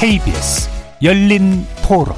[0.00, 0.68] KBS
[1.02, 2.14] 열린 토론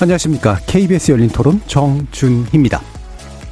[0.00, 0.58] 안녕하십니까.
[0.66, 2.80] KBS 열린 토론 정준희입니다.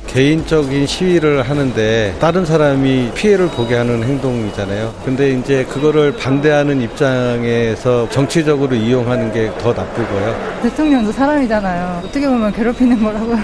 [0.09, 4.92] 개인적인 시위를 하는데 다른 사람이 피해를 보게 하는 행동이잖아요.
[5.05, 10.61] 근데 이제 그거를 반대하는 입장에서 정치적으로 이용하는 게 더 나쁘고요.
[10.62, 12.02] 대통령도 사람이잖아요.
[12.05, 13.36] 어떻게 보면 괴롭히는 거라고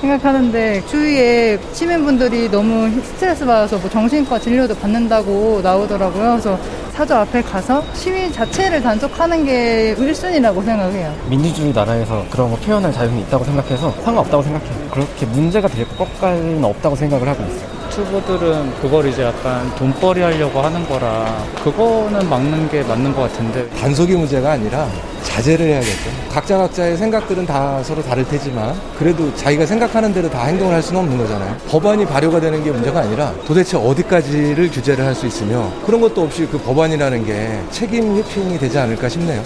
[0.00, 6.30] 생각하는데 주위에 시민분들이 너무 스트레스 받아서 뭐 정신과 진료도 받는다고 나오더라고요.
[6.30, 6.58] 그래서
[6.92, 11.14] 사저 앞에 가서 시위 자체를 단속하는 게 1순위라고 생각해요.
[11.28, 14.90] 민주주의 나라에서 그런 거 표현할 자유는 있다고 생각해서 상관없다고 생각해요.
[14.90, 17.79] 그렇게 문제가 될 것까지는 없다고 생각을 하고 있어요.
[17.90, 24.14] 유튜버들은 그걸 이제 약간 돈벌이 하려고 하는 거라 그거는 막는 게 맞는 것 같은데 단속이
[24.14, 24.88] 문제가 아니라
[25.24, 26.10] 자제를 해야겠죠.
[26.30, 31.00] 각자 각자의 생각들은 다 서로 다를 테지만 그래도 자기가 생각하는 대로 다 행동을 할 수는
[31.00, 31.56] 없는 거잖아요.
[31.68, 36.46] 법안이 발효가 되는 게 문제가 아니라 도대체 어디까지를 규제를 할 수 있으며 그런 것도 없이
[36.50, 39.42] 그 법안이라는 게 책임 회피이 되지 않을까 싶네요.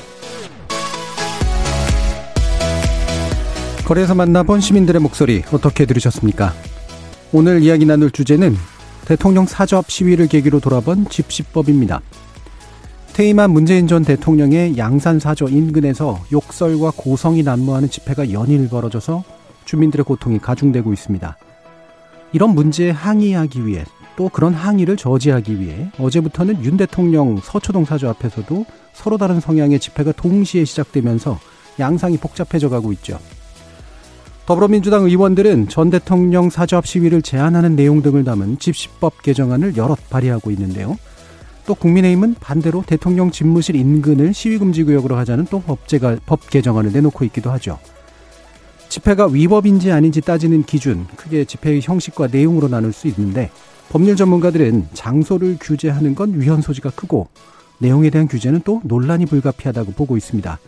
[3.86, 6.53] 거리에서 만나본 시민들의 목소리 어떻게 들으셨습니까?
[7.37, 8.55] 오늘 이야기 나눌 주제는
[9.07, 12.01] 대통령 사접 시위를 계기로 돌아본 집시법입니다.
[13.13, 19.25] 퇴임한 문재인 전 대통령의 양산 사저 인근에서 욕설과 고성이 난무하는 집회가 연일 벌어져서
[19.65, 21.37] 주민들의 고통이 가중되고 있습니다.
[22.33, 28.65] 이런 문제에 항의하기 위해 또 그런 항의를 저지하기 위해 어제부터는 윤 대통령 서초동 사저 앞에서도
[28.93, 31.41] 서로 다른 성향의 집회가 동시에 시작되면서
[31.81, 33.19] 양상이 복잡해져 가고 있죠.
[34.47, 40.98] 더불어민주당 의원들은 전 대통령 사저합 시위를 제한하는 내용 등을 담은 집시법 개정안을 여럿 발의하고 있는데요.
[41.67, 47.79] 또 국민의힘은 반대로 대통령 집무실 인근을 시위금지구역으로 하자는 또 법제가, 법 개정안을 내놓고 있기도 하죠.
[48.91, 53.51] 집회가 위법인지 아닌지 따지는 기준, 크게 집회의 형식과 내용으로 나눌 수 있는데
[53.89, 57.29] 법률 전문가들은 장소를 규제하는 건 위헌 소지가 크고
[57.79, 60.58] 내용에 대한 규제는 또 논란이 불가피하다고 보고 있습니다.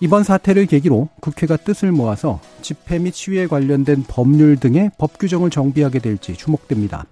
[0.00, 6.00] 이번 사태를 계기로 국회가 뜻을 모아서 집회 및 시위에 관련된 법률 등의 법 규정을 정비하게
[6.00, 7.06] 될지 주목됩니다.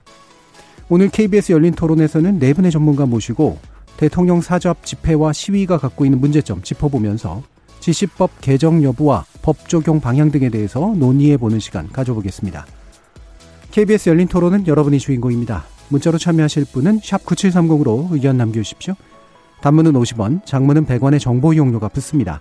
[0.88, 3.59] 오늘 KBS 열린 토론에서는 네 분의 전문가 모시고
[3.97, 7.42] 대통령 사접 집회와 시위가 갖고 있는 문제점 짚어보면서
[7.81, 12.66] 지시법 개정 여부와 법 적용 방향 등에 대해서 논의해 보는 시간 가져보겠습니다.
[13.71, 15.65] KBS 열린 토론은 여러분이 주인공입니다.
[15.88, 18.94] 문자로 참여하실 분은 9730으로 의견 남겨주십시오.
[19.62, 22.41] 단문은 50원, 장문은 100원의 정보 이용료가 붙습니다.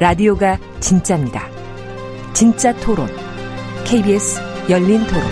[0.00, 1.46] 라디오가 진짜입니다.
[2.32, 3.06] 진짜 토론.
[3.84, 4.40] KBS
[4.70, 5.22] 열린 토론.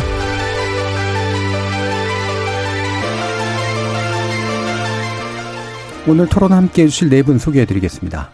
[6.07, 8.31] 오늘 토론 함께 해주실 네 분 소개해 드리겠습니다.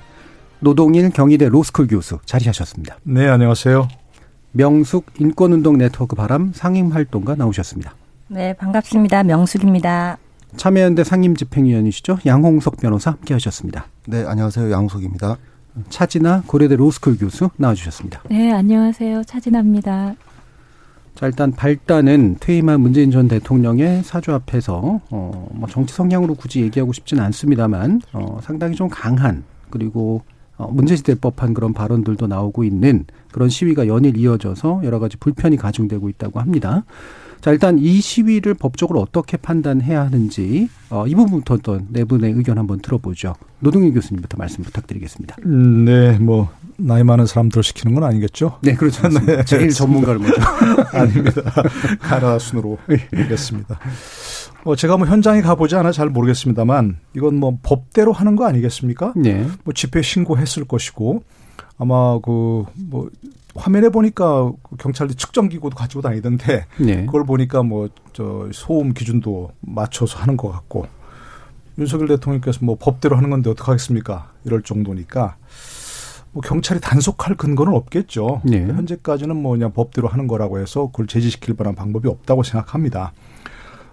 [0.61, 2.97] 노동일 경희대 로스쿨 교수 자리하셨습니다.
[3.03, 3.89] 네, 안녕하세요.
[4.53, 7.94] 명숙 인권운동 네트워크 바람 상임활동가 나오셨습니다.
[8.28, 9.25] 네, 반갑습니다.
[9.25, 10.19] 명숙입니다.
[10.56, 12.19] 참여연대 상임집행위원이시죠.
[12.25, 13.87] 양홍석 변호사 함께 하셨습니다.
[14.06, 14.71] 네, 안녕하세요.
[14.71, 15.37] 양홍석입니다.
[15.89, 18.23] 차진아 고려대 로스쿨 교수 나와주셨습니다.
[18.31, 19.25] 네, 안녕하세요.
[19.25, 20.15] 차진아입니다.
[21.15, 26.93] 자, 일단 발단은 퇴임한 문재인 전 대통령의 사주 앞에서, 어, 뭐 정치 성향으로 굳이 얘기하고
[26.93, 30.23] 싶지는 않습니다만, 어, 상당히 좀 강한, 그리고,
[30.57, 36.09] 어, 문제시될 법한 그런 발언들도 나오고 있는 그런 시위가 연일 이어져서 여러 가지 불편이 가중되고
[36.09, 36.85] 있다고 합니다.
[37.44, 42.56] 자, 일단 이 시위를 법적으로 어떻게 판단해야 하는지 어, 이 부분부터 어떤 네 분의 의견
[42.56, 43.35] 한번 들어보죠.
[43.58, 45.37] 노동일 교수님부터 말씀 부탁드리겠습니다.
[45.44, 46.49] 음, 네, 뭐
[46.79, 48.61] 나이 많은 사람들 시키는 건 아니겠죠?
[48.62, 49.06] 네, 그렇죠.
[49.26, 49.44] 네.
[49.44, 50.41] 제일 전문가를 먼저.
[50.96, 51.43] 아닙니다.
[52.00, 52.79] 가나 순으로
[53.12, 53.79] 하겠습니다.
[54.64, 59.12] 뭐 제가 뭐 현장에 가보지 않아 잘 모르겠습니다만 이건 뭐 법대로 하는 거 아니겠습니까?
[59.17, 59.46] 네.
[59.64, 61.23] 뭐 집회 신고했을 것이고
[61.76, 63.11] 아마 그 뭐
[63.55, 67.06] 화면에 보니까 그 경찰이 측정 기구도 가지고 다니던데 네.
[67.06, 70.87] 그걸 보니까 뭐 저 소음 기준도 맞춰서 하는 것 같고
[71.77, 74.31] 윤석열 대통령께서 뭐 법대로 하는 건데 어떡하겠습니까?
[74.45, 75.37] 이럴 정도니까
[76.31, 78.41] 뭐 경찰이 단속할 근거는 없겠죠.
[78.45, 78.65] 네.
[78.65, 83.12] 현재까지는 뭐 그냥 법대로 하는 거라고 해서 그걸 제지시킬 만한 방법이 없다고 생각합니다.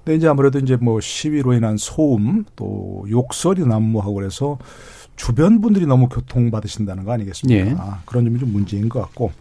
[0.03, 4.59] 근데 이제 아무래도 이제 뭐 시위로 인한 소음 또 욕설이 난무하고 그래서
[5.15, 7.63] 주변 분들이 너무 교통받으신다는 거 아니겠습니까?
[7.63, 7.91] 네.
[8.05, 9.31] 그런 점이 좀 문제인 것 같고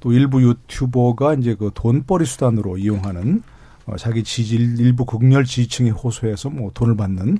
[0.00, 3.42] 또 일부 유튜버가 이제 그 돈벌이 수단으로 이용하는
[3.86, 7.38] 어, 자기 지지 일부 극렬 지지층에 호소해서 뭐 돈을 받는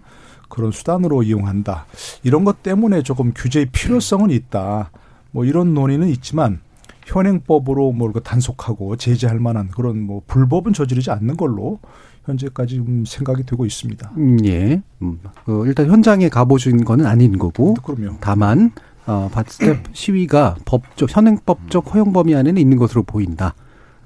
[0.49, 1.87] 그런 수단으로 이용한다.
[2.23, 4.91] 이런 것 때문에 조금 규제의 필요성은 있다.
[5.31, 6.61] 뭐 이런 논의는 있지만
[7.07, 11.79] 현행법으로 뭐 단속하고 제재할 만한 그런 뭐 불법은 저지르지 않는 걸로
[12.25, 14.13] 현재까지 좀 생각이 되고 있습니다.
[14.17, 14.83] 음, 예.
[15.03, 17.75] 음, 어, 일단 현장에 가보신 거는 아닌 거고.
[17.75, 18.17] 그럼요.
[18.21, 18.73] 다만
[19.07, 23.55] 어, 때 시위가 법적 현행법적 허용 범위 안에는 있는 것으로 보인다.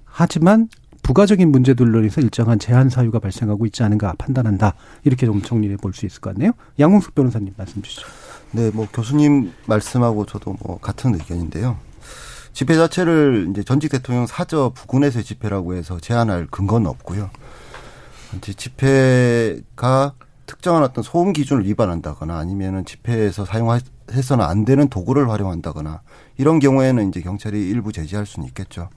[0.05, 0.69] 하지만
[1.02, 4.75] 부가적인 문제들로 인해서 일정한 제한 사유가 발생하고 있지 않은가 판단한다.
[5.05, 6.52] 이렇게 좀 정리해 볼 수 있을 것 같네요.
[6.79, 8.06] 양홍숙 변호사님 말씀 주시죠.
[8.52, 11.76] 네, 뭐 교수님 말씀하고 저도 뭐 같은 의견인데요.
[12.52, 17.29] 집회 자체를 이제 전직 대통령 사저 부근에서의 집회라고 해서 제한할 근거는 없고요.
[18.38, 20.14] 이제 집회가
[20.46, 26.02] 특정한 어떤 소음 기준을 위반한다거나 아니면은 집회에서 사용해서는 안 되는 도구를 활용한다거나
[26.37, 28.88] 이런 경우에는 이제 경찰이 일부 제지할 수는 있겠죠.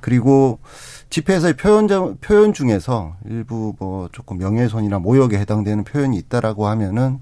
[0.00, 0.58] 그리고
[1.10, 1.86] 집회에서의 표현
[2.20, 7.18] 표현 중에서 일부 뭐 조금 명예훼손이나 모욕에 해당되는 표현이 있다라고 하면은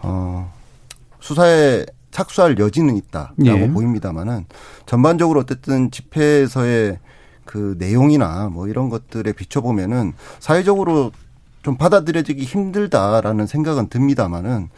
[0.00, 0.52] 어
[1.20, 3.70] 수사에 착수할 여지는 있다라고 예.
[3.70, 4.46] 보입니다만은
[4.86, 6.98] 전반적으로 어쨌든 집회에서의
[7.44, 11.12] 그 내용이나 뭐 이런 것들에 비춰보면은 사회적으로
[11.64, 14.68] 좀 받아들여지기 힘들다라는 생각은 듭니다만은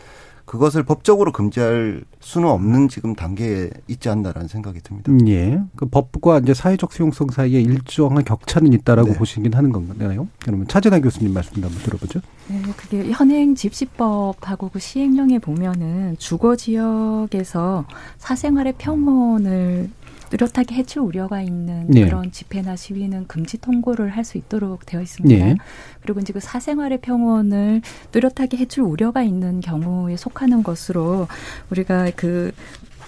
[0.44, 5.10] 그것을 법적으로 금지할 수는 없는 지금 단계에 있지 않나라는 생각이 듭니다.
[5.10, 5.60] 음, 예.
[5.74, 9.18] 그 법과 이제 사회적 수용성 사이에 일정한 격차는 있다라고 네.
[9.18, 10.28] 보시긴 하는 건가요?
[10.44, 12.20] 그러면 차진아 교수님 말씀 한번 들어보죠.
[12.46, 17.84] 네, 그게 현행 집시법하고 그 시행령에 보면은 주거 지역에서
[18.18, 19.90] 사생활의 평온을
[20.30, 22.04] 뚜렷하게 해칠 우려가 있는 네.
[22.04, 25.44] 그런 집회나 시위는 금지 통고를 할 수 있도록 되어 있습니다.
[25.44, 25.54] 네.
[26.02, 27.80] 그리고 이제 그 사생활의 평온을
[28.10, 31.28] 뚜렷하게 해칠 우려가 있는 경우에 속하는 것으로
[31.70, 32.50] 우리가 그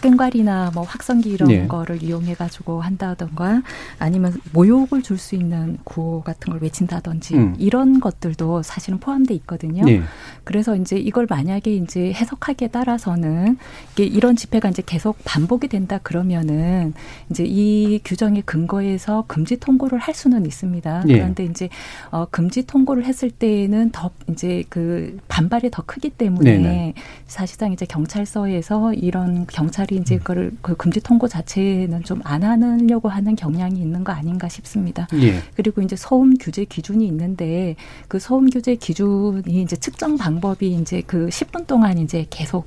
[0.00, 1.67] 깽괄이나 뭐 확성기 이런 네.
[1.67, 3.62] 거를 이용해 가지고 한다던가
[3.99, 7.55] 아니면 모욕을 줄 수 있는 구호 같은 걸 외친다든지 음.
[7.59, 9.85] 이런 것들도 사실은 포함돼 있거든요.
[9.85, 10.00] 네.
[10.45, 13.59] 그래서 이제 이걸 만약에 이제 해석하기에 따라서는
[13.93, 16.95] 이게 이런 집회가 이제 계속 반복이 된다 그러면은
[17.31, 21.03] 이제 이 규정의 근거에서 금지 통고를 할 수는 있습니다.
[21.06, 21.15] 네.
[21.15, 21.69] 그런데 이제
[22.11, 26.95] 어 금지 통고를 했을 때는 더 이제 그 반발이 더 크기 때문에 네네.
[27.27, 30.19] 사실상 이제 경찰서에서 이런 경찰 경찰이 이제 음.
[30.19, 35.08] 그걸 그 금지 통고 자체는 좀 안 하려고 하는 경향이 있는 거 아닌가 싶습니다.
[35.14, 35.40] 예.
[35.55, 37.75] 그리고 이제 소음 규제 기준이 있는데
[38.06, 42.67] 그 소음 규제 기준이 이제 측정 방법이 이제 그 10분 동안 이제 계속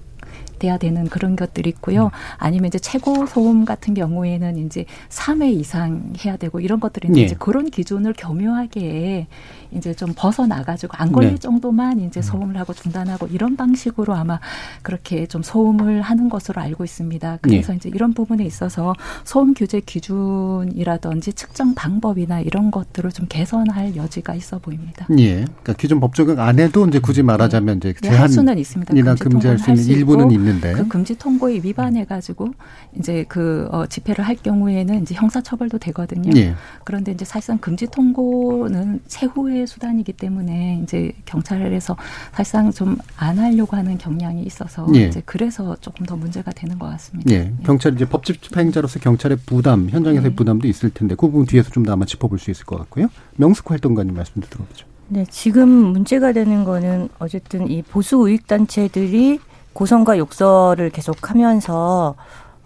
[0.58, 2.06] 돼야 되는 그런 것들이 있고요.
[2.06, 2.10] 음.
[2.38, 7.24] 아니면 이제 최고 소음 같은 경우에는 이제 3회 이상 해야 되고 이런 것들이 예.
[7.24, 9.28] 이제 그런 기준을 교묘하게
[9.72, 11.38] 이제 좀 벗어나가지고 안 걸릴 네.
[11.38, 12.22] 정도만 이제 음.
[12.22, 14.40] 소음을 하고 중단하고 이런 방식으로 아마
[14.82, 17.40] 그렇게 좀 소음을 하는 것으로 알고 있습니다.
[17.42, 17.78] 그래서 네.
[17.78, 24.60] 이제 이런 부분에 있어서 소음 규제 기준이라든지 측정 방법이나 이런 것들을 좀 개선할 여지가 있어
[24.60, 25.08] 보입니다.
[25.18, 25.36] 예.
[25.36, 28.98] 그러니까 기존 법 적용 안 해도 이제 굳이 말하자면 이제 제한 네, 수는 있습니다.
[28.98, 32.50] 이나 금지할 수 있는 일부는 있는데 그 금지 통고에 위반해 가지고
[32.98, 36.32] 이제 그 어, 집회를 할 경우에는 이제 형사 처벌도 되거든요.
[36.36, 36.56] 예.
[36.84, 41.96] 그런데 이제 사실상 금지 통고는 세후에 최후의 수단이기 때문에 이제 경찰에서
[42.34, 45.08] 사실상 좀 안 하려고 하는 경향이 있어서 예.
[45.08, 47.32] 이제 그래서 조금 더 문제가 되는 것 같습니다.
[47.32, 47.54] 예.
[47.64, 50.36] 경찰 이제 법집 집행자로서 경찰의 부담, 현장에서의 네.
[50.36, 53.08] 부담도 있을 텐데 그 부분 뒤에서 좀 더 아마 짚어볼 수 있을 것 같고요.
[53.38, 54.86] 명숙 활동가님 말씀도 들어보죠.
[55.08, 59.40] 네, 지금 문제가 되는 거는 어쨌든 이 보수 우익 단체들이
[59.74, 62.16] 고성과 욕설을 계속하면서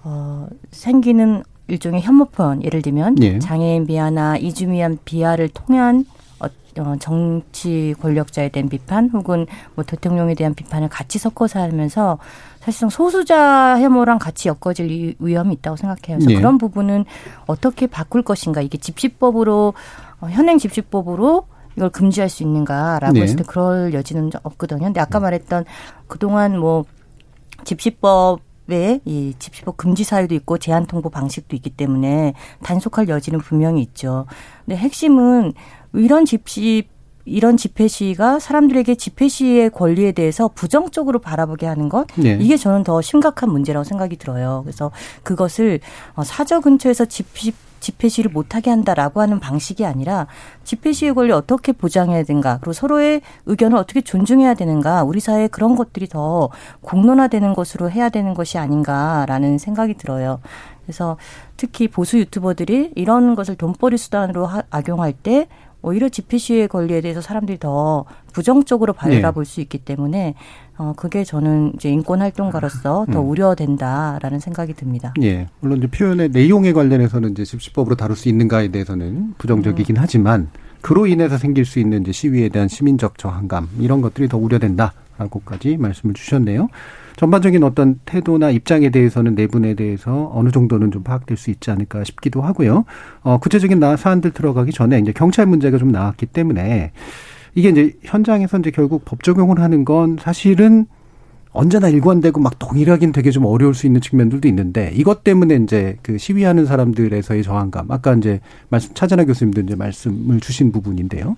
[0.04, 3.40] 어, 생기는 일종의 혐오 표현, 예를 들면 예.
[3.40, 6.06] 장애인 비하나 이주미한 비하를 통한
[6.40, 12.18] 어, 정치 권력자에 대한 비판 혹은 뭐 대통령에 대한 비판을 같이 섞어서 하면서
[12.60, 16.18] 사실상 소수자 혐오랑 같이 엮어질 위험이 있다고 생각해요.
[16.18, 16.36] 그래서 네.
[16.36, 17.06] 그런 부분은
[17.46, 19.74] 어떻게 바꿀 것인가 이게 집시법으로
[20.20, 23.22] 어, 현행 집시법으로 이걸 금지할 수 있는가라고 네.
[23.22, 24.86] 했을 때 그럴 여지는 없거든요.
[24.86, 25.66] 근데 아까 말했던
[26.08, 26.86] 그동안 뭐
[27.64, 34.26] 집시법 에이 집시법 금지 사유도 있고 제한 통보 방식도 있기 때문에 단속할 여지는 분명히 있죠.
[34.66, 35.54] 근데 핵심은
[35.96, 36.88] 이런 집시
[37.28, 42.38] 이런 집회 시위가 사람들에게 집회 시위의 권리에 대해서 부정적으로 바라보게 하는 것 네.
[42.40, 44.62] 이게 저는 더 심각한 문제라고 생각이 들어요.
[44.64, 44.92] 그래서
[45.24, 45.80] 그것을
[46.14, 50.26] 어, 사저 근처에서 집시 집회 시위를 못하게 한다라고 하는 방식이 아니라
[50.64, 55.76] 집회 시위 권리 어떻게 보장해야 되는가 그리고 서로의 의견을 어떻게 존중해야 되는가 우리 사회에 그런
[55.76, 56.50] 것들이 더
[56.82, 60.40] 공론화되는 것으로 해야 되는 것이 아닌가라는 생각이 들어요.
[60.86, 61.18] 그래서
[61.58, 65.48] 특히 보수 유튜버들이 이런 것을 돈벌이 수단으로 악용할 때
[65.86, 69.50] 오히려 집회 시위의 권리에 대해서 사람들이 더 부정적으로 바라볼 네.
[69.50, 70.34] 수 있기 때문에
[70.78, 73.30] 어 그게 저는 이제 인권 활동가로서 더 음.
[73.30, 75.14] 우려된다라는 생각이 듭니다.
[75.22, 75.48] 예.
[75.60, 80.02] 물론 이제 표현의 내용에 관련해서는 이제 집시법으로 다룰 수 있는가에 대해서는 부정적이긴 음.
[80.02, 80.50] 하지만
[80.82, 86.16] 그로 인해서 생길 수 있는 이제 시위에 대한 시민적 저항감 이런 것들이 더 우려된다라고까지 말씀을
[86.16, 86.68] 주셨네요.
[87.16, 92.04] 전반적인 어떤 태도나 입장에 대해서는 네 분에 대해서 어느 정도는 좀 파악될 수 있지 않을까
[92.04, 92.86] 싶기도 하고요.
[93.22, 96.92] 어, 구체적인 사안들 들어가기 전에 이제 경찰 문제가 좀 나왔기 때문에
[97.56, 100.88] 이게 이제 현장에서 이제 결국 법 적용을 하는 건 사실은
[101.56, 106.18] 언제나 일관되고 막 동일하긴 되게 좀 어려울 수 있는 측면들도 있는데 이것 때문에 이제 그
[106.18, 111.38] 시위하는 사람들에서의 저항감 아까 이제 말씀 차전하 교수님도 이제 말씀을 주신 부분인데요.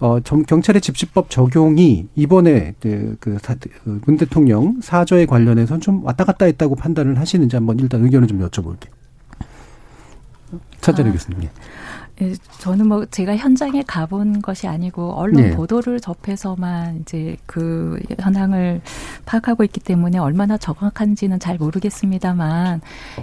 [0.00, 3.38] 어 경찰의 집시법 적용이 이번에 그, 그,
[4.04, 8.90] 문 대통령 사저에 관련해서 좀 왔다 갔다 했다고 판단을 하시는지 한번 일단 의견을 좀 여쭤볼게요.
[10.80, 11.12] 차전하 아.
[11.12, 11.44] 교수님.
[11.44, 11.50] 예,
[12.58, 15.50] 저는 뭐 제가 현장에 가본 것이 아니고 언론 네.
[15.56, 18.80] 보도를 접해서만 이제 그 현황을
[19.26, 22.80] 파악하고 있기 때문에 얼마나 정확한지는 잘 모르겠습니다만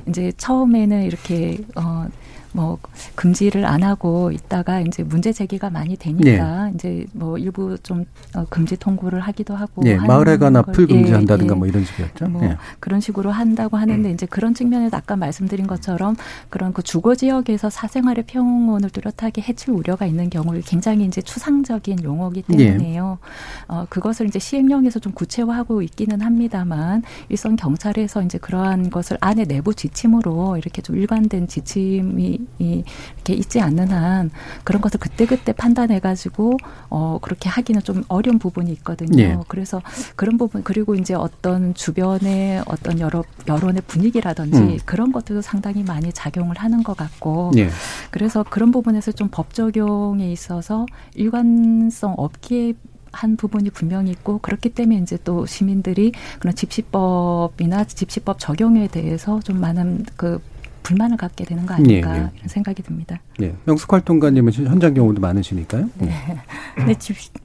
[0.08, 2.08] 이제 처음에는 이렇게 어
[2.52, 2.80] 뭐
[3.16, 6.72] 금지를 안 하고 있다가 이제 문제 제기가 많이 되니까 네.
[6.76, 9.98] 이제 뭐 일부 좀 어, 금지 통보를 하기도 하고 네.
[9.98, 11.60] 마을에 가나 풀 금지한다든가 예, 예.
[11.60, 12.28] 뭐 이런 식이었죠.
[12.30, 12.58] 뭐 예.
[12.80, 14.14] 그런 식으로 한다고 하는데 음.
[14.14, 16.16] 이제 그런 측면에서 아까 말씀드린 것처럼
[16.50, 22.44] 그런 그 주거 지역에서 사생활의 평온을 뚜렷하게 해칠 우려가 있는 경우를 굉장히 이제 추상적인 용어기
[22.44, 23.20] 때문에요.
[23.68, 29.74] 어 그것을 이제 시행령에서 좀 구체화하고 있기는 합니다만 일선 경찰에서 이제 그러한 것을 안에 내부
[29.74, 32.84] 지침으로 이렇게 좀 일관된 지침이 이,
[33.16, 34.30] 이렇게 있지 않는 한
[34.64, 36.58] 그런 것을 그때그때 판단해가지고
[36.90, 39.24] 어, 그렇게 하기는 좀 어려운 부분이 있거든요.
[39.24, 39.38] 예.
[39.48, 39.82] 그래서
[40.16, 44.78] 그런 부분 그리고 이제 어떤 주변의 어떤 여러 여론의 분위기라든지 음.
[44.86, 47.70] 그런 것들도 상당히 많이 작용을 하는 것 같고 예.
[48.12, 52.74] 그래서 그런 부분에서 좀 법 적용에 있어서 일관성 없기에
[53.12, 59.60] 한 부분이 분명히 있고 그렇기 때문에 이제 또 시민들이 그런 집시법이나 집시법 적용에 대해서 좀
[59.60, 60.42] 많은 그
[60.90, 62.30] 불만을 갖게 되는 거 아닐까 네, 네.
[62.36, 63.20] 이런 생각이 듭니다.
[63.38, 63.54] 네.
[63.66, 65.88] 명숙 활동가님은 현장 경우도 많으시니까요.
[66.00, 66.12] 네.
[66.76, 66.96] 근데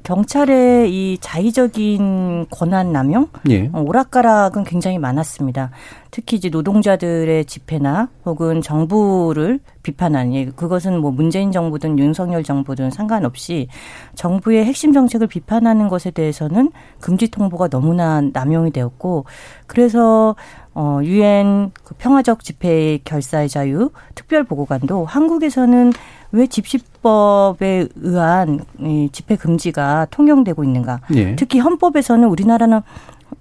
[0.03, 3.71] 경찰의 이 자의적인 권한 남용, 네.
[3.75, 5.71] 오락가락은 굉장히 많았습니다.
[6.11, 13.69] 특히 이제 노동자들의 집회나 혹은 정부를 비판하는 예, 그것은 뭐 문재인 정부든 윤석열 정부든 상관없이
[14.17, 19.27] 정부의 핵심 정책을 비판하는 것에 대해서는 금지 통보가 너무나 남용이 되었고
[19.69, 20.35] 그래서
[20.75, 25.93] 어 유엔 그 평화적 집회 결사의 자유 특별 보고관도 한국에서는
[26.33, 31.01] 왜 집시법에 의한 이 집회 금지가 통용되고 있는가?
[31.15, 31.37] 예.
[31.37, 32.81] 특히 헌법에서는 우리나라는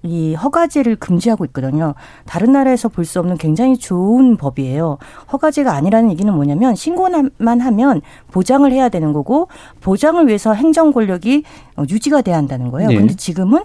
[0.02, 1.94] 이 허가제를 금지하고 있거든요.
[2.26, 4.98] 다른 나라에서 볼 수 없는 굉장히 좋은 법이에요.
[5.32, 9.50] 허가제가 아니라는 얘기는 뭐냐면 신고만 하면 보장을 해야 되는 거고
[9.82, 11.44] 보장을 위해서 행정 권력이
[11.90, 12.90] 유지가 돼야 한다는 거예요.
[12.90, 12.96] 네.
[12.96, 13.64] 근데 지금은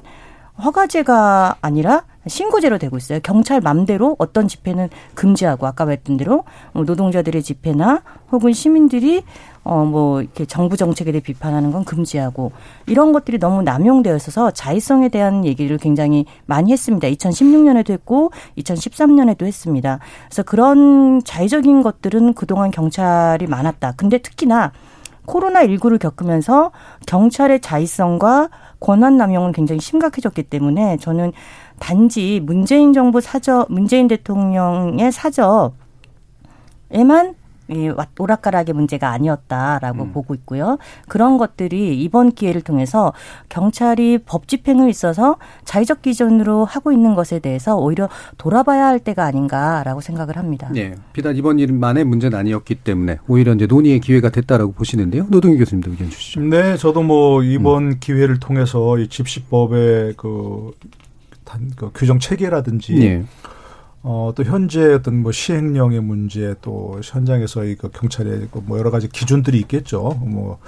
[0.63, 3.21] 허가제가 아니라 신고제로 되고 있어요.
[3.23, 6.45] 경찰 맘대로 어떤 집회는 금지하고 아까 말했던 대로
[6.75, 9.23] 노동자들의 집회나 혹은 시민들이
[9.65, 12.53] 어, 뭐, 이렇게 정부 정책에 대해 비판하는 건 금지하고
[12.87, 17.07] 이런 것들이 너무 남용되어 있어서 자의성에 대한 얘기를 굉장히 많이 했습니다.
[17.09, 19.99] 2016년에도 했고 2013년에도 했습니다.
[20.29, 23.93] 그래서 그런 자의적인 것들은 그동안 경찰이 많았다.
[23.99, 24.73] 근데 특히나
[25.27, 26.71] 코로나19를 겪으면서
[27.07, 28.49] 경찰의 자의성과
[28.81, 31.33] 권한 남용은 굉장히 심각해졌기 때문에 저는
[31.79, 35.71] 단지 문재인 정부 사저, 문재인 대통령의 사저에만
[36.91, 37.48] 이
[38.19, 40.13] 오락가락의 문제가 아니었다라고 음.
[40.13, 40.79] 보고 있고요.
[41.09, 43.13] 그런 것들이 이번 기회를 통해서
[43.49, 48.09] 경찰이 법 집행을 있어서 자의적 기준으로 하고 있는 것에 대해서 오히려
[48.39, 50.69] 돌아봐야 할 때가 아닌가라고 생각을 합니다.
[50.73, 55.27] 네, 비단 이번 일만의 문제는 아니었기 때문에 오히려 이제 논의의 기회가 됐다라고 보시는데요.
[55.29, 56.41] 노동희 교수님도 의견 주시죠.
[56.41, 57.97] 네, 저도 뭐 이번 음.
[58.01, 60.73] 기회를 통해서 이 집시법의 그,
[61.45, 63.25] 단, 그 규정 체계라든지 네.
[64.11, 69.59] 어, 또 현재 어떤 뭐 시행령의 문제 또 현장에서의 그 경찰의 그뭐 여러 가지 기준들이
[69.61, 70.19] 있겠죠.
[70.25, 70.59] 뭐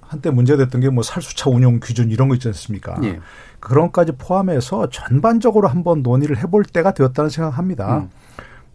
[0.00, 2.96] 한때 문제됐던 게 뭐 살수차 운용 기준 이런 거 있지 않습니까?
[3.02, 3.18] 예.
[3.58, 7.98] 그런까지 포함해서 전반적으로 한번 논의를 해볼 때가 되었다는 생각합니다.
[7.98, 8.10] 음.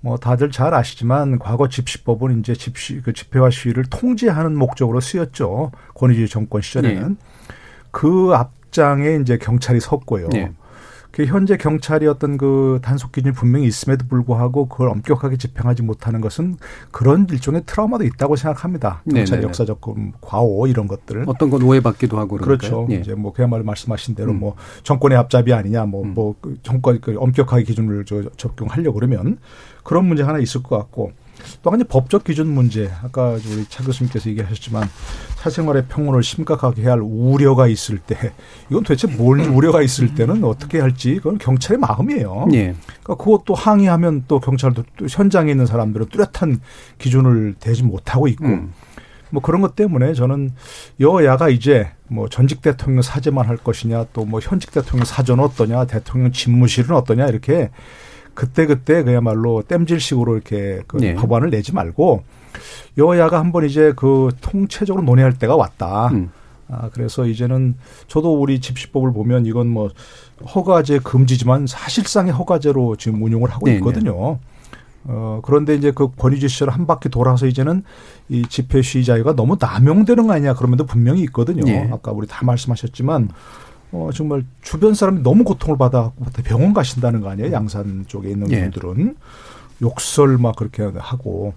[0.01, 5.71] 뭐 다들 잘 아시지만 과거 집시법은 이제 집시 그 집회와 시위를 통제하는 목적으로 쓰였죠.
[5.95, 7.53] 권위주의 정권 시절에는 예.
[7.91, 10.27] 그 앞장에 이제 경찰이 섰고요.
[10.35, 10.51] 예.
[11.13, 16.57] 그 현재 경찰이 어떤 그 단속 기준이 분명히 있음에도 불구하고 그걸 엄격하게 집행하지 못하는 것은
[16.89, 19.03] 그런 일종의 트라우마도 있다고 생각합니다.
[19.07, 19.79] 경찰 의 역사적
[20.21, 21.25] 과오 이런 것들.
[21.27, 22.87] 어떤 건 오해받기도 하고 그렇죠.
[22.89, 22.95] 네.
[22.95, 24.39] 이제 뭐 그야말로 말씀하신 대로 음.
[24.39, 26.13] 뭐 정권의 앞잡이 아니냐 뭐뭐 음.
[26.15, 29.37] 뭐그 정권 그 엄격하게 기준을 저 적용하려고 그러면
[29.83, 31.11] 그런 문제 하나 있을 것 같고
[31.61, 32.91] 또한 가지 법적 기준 문제.
[33.03, 34.87] 아까 우리 차 교수님께서 얘기하셨지만
[35.37, 38.33] 사생활의 평온을 심각하게 해야 할 우려가 있을 때
[38.69, 42.47] 이건 도대체 뭘 우려가 있을 때는 어떻게 할지 그건 경찰의 마음이에요.
[42.53, 42.75] 예.
[43.03, 46.61] 그러니까 그것도 항의하면 또 경찰도 또 현장에 있는 사람들은 뚜렷한
[46.97, 48.73] 기준을 대지 못하고 있고 음.
[49.29, 50.51] 뭐 그런 것 때문에 저는
[50.99, 56.31] 여야가 이제 뭐 전직 대통령 사죄만 할 것이냐 또 뭐 현직 대통령 사전 어떠냐 대통령
[56.31, 57.69] 집무실은 어떠냐 이렇게
[58.33, 61.15] 그때 그때 그야말로 땜질식으로 이렇게 그 네.
[61.15, 62.23] 법안을 내지 말고
[62.97, 66.07] 여야가 한번 이제 그 통체적으로 논의할 때가 왔다.
[66.09, 66.31] 음.
[66.69, 67.75] 아, 그래서 이제는
[68.07, 69.89] 저도 우리 집시법을 보면 이건 뭐
[70.55, 73.77] 허가제 금지지만 사실상의 허가제로 지금 운용을 하고 네네.
[73.77, 74.39] 있거든요.
[75.05, 77.83] 어, 그런데 이제 그 권위주 시절 한 바퀴 돌아서 이제는
[78.29, 81.63] 이 집회 시위 자유가 너무 남용되는 거 아니냐 그러면도 분명히 있거든요.
[81.63, 81.89] 네.
[81.91, 83.29] 아까 우리 다 말씀하셨지만
[83.93, 86.11] 어, 정말 주변 사람이 너무 고통을 받아
[86.43, 87.51] 병원 가신다는 거 아니에요?
[87.53, 88.61] 양산 쪽에 있는 네.
[88.61, 89.15] 분들은
[89.83, 91.53] 욕설 막 그렇게 하고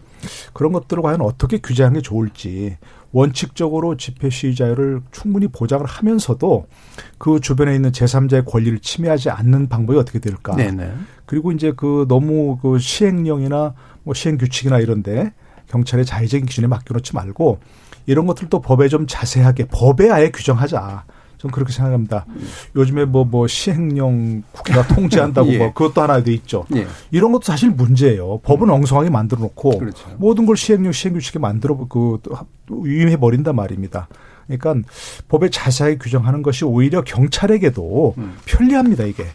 [0.53, 2.77] 그런 것들을 과연 어떻게 규제하는 게 좋을지
[3.13, 6.67] 원칙적으로 집회 시위 자유를 충분히 보장을 하면서도
[7.17, 10.55] 그 주변에 있는 제3자의 권리를 침해하지 않는 방법이 어떻게 될까?
[10.55, 10.93] 네네.
[11.25, 15.33] 그리고 이제 그 너무 그 시행령이나 뭐 시행 규칙이나 이런데
[15.69, 17.61] 경찰의 자의적인 기준에 맡겨놓지 말고
[18.05, 21.05] 이런 것들도 법에 좀 자세하게 법에 아예 규정하자.
[21.39, 22.25] 전 그렇게 생각합니다.
[22.29, 22.49] 음.
[22.77, 25.59] 요즘에 뭐, 뭐, 시행령 국회가 통제한다고 예.
[25.59, 26.65] 뭐, 그것도 하나 돼 있죠.
[26.75, 26.87] 예.
[27.11, 28.41] 이런 것도 사실 문제예요.
[28.43, 28.75] 법은 음.
[28.75, 30.09] 엉성하게 만들어 놓고 그렇죠.
[30.19, 32.19] 모든 걸 시행령, 시행규칙에 만들어, 그,
[32.69, 34.09] 위임해 버린단 말입니다.
[34.47, 34.89] 그러니까
[35.29, 38.37] 법에 자세하게 규정하는 것이 오히려 경찰에게도 음.
[38.47, 39.27] 편리합니다, 이게.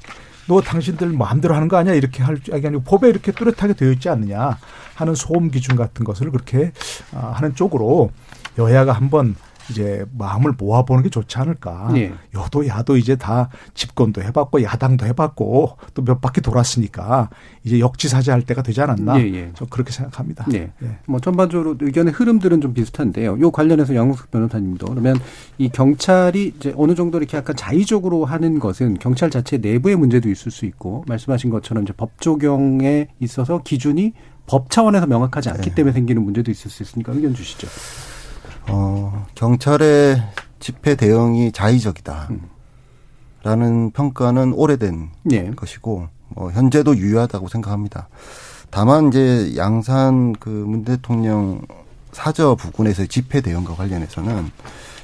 [0.47, 1.93] 너 당신들 마음대로 하는 거 아니야?
[1.93, 4.57] 이렇게 할, 게 아니고 법에 이렇게 뚜렷하게 되어 있지 않느냐
[4.95, 6.71] 하는 소음 기준 같은 것을 그렇게
[7.13, 8.11] 아, 하는 쪽으로
[8.57, 9.35] 여야가 한번
[9.71, 11.89] 이제 마음을 모아보는 게 좋지 않을까.
[11.93, 12.13] 네.
[12.35, 17.29] 여도 야도 이제 다 집권도 해봤고 야당도 해봤고 또 몇 바퀴 돌았으니까
[17.63, 19.19] 이제 역지사지할 때가 되지 않았나.
[19.21, 19.51] 예, 예.
[19.55, 20.45] 저 그렇게 생각합니다.
[20.49, 20.71] 네.
[20.83, 20.97] 예.
[21.05, 23.39] 뭐 전반적으로 의견의 흐름들은 좀 비슷한데요.
[23.39, 25.17] 요 관련해서 양국석 변호사님도 그러면
[25.57, 30.51] 이 경찰이 이제 어느 정도 이렇게 약간 자의적으로 하는 것은 경찰 자체 내부의 문제도 있을
[30.51, 34.13] 수 있고 말씀하신 것처럼 이제 법 적용에 있어서 기준이
[34.47, 35.75] 법 차원에서 명확하지 않기 네.
[35.75, 37.67] 때문에 생기는 문제도 있을 수 있으니까 의견 주시죠.
[38.71, 40.21] 어, 경찰의
[40.59, 42.29] 집회 대응이 자의적이다.
[43.43, 45.49] 라는 평가는 오래된 예.
[45.51, 48.07] 것이고, 뭐, 현재도 유효하다고 생각합니다.
[48.69, 51.61] 다만, 이제, 양산 그 문 대통령
[52.11, 54.51] 사저 부근에서의 집회 대응과 관련해서는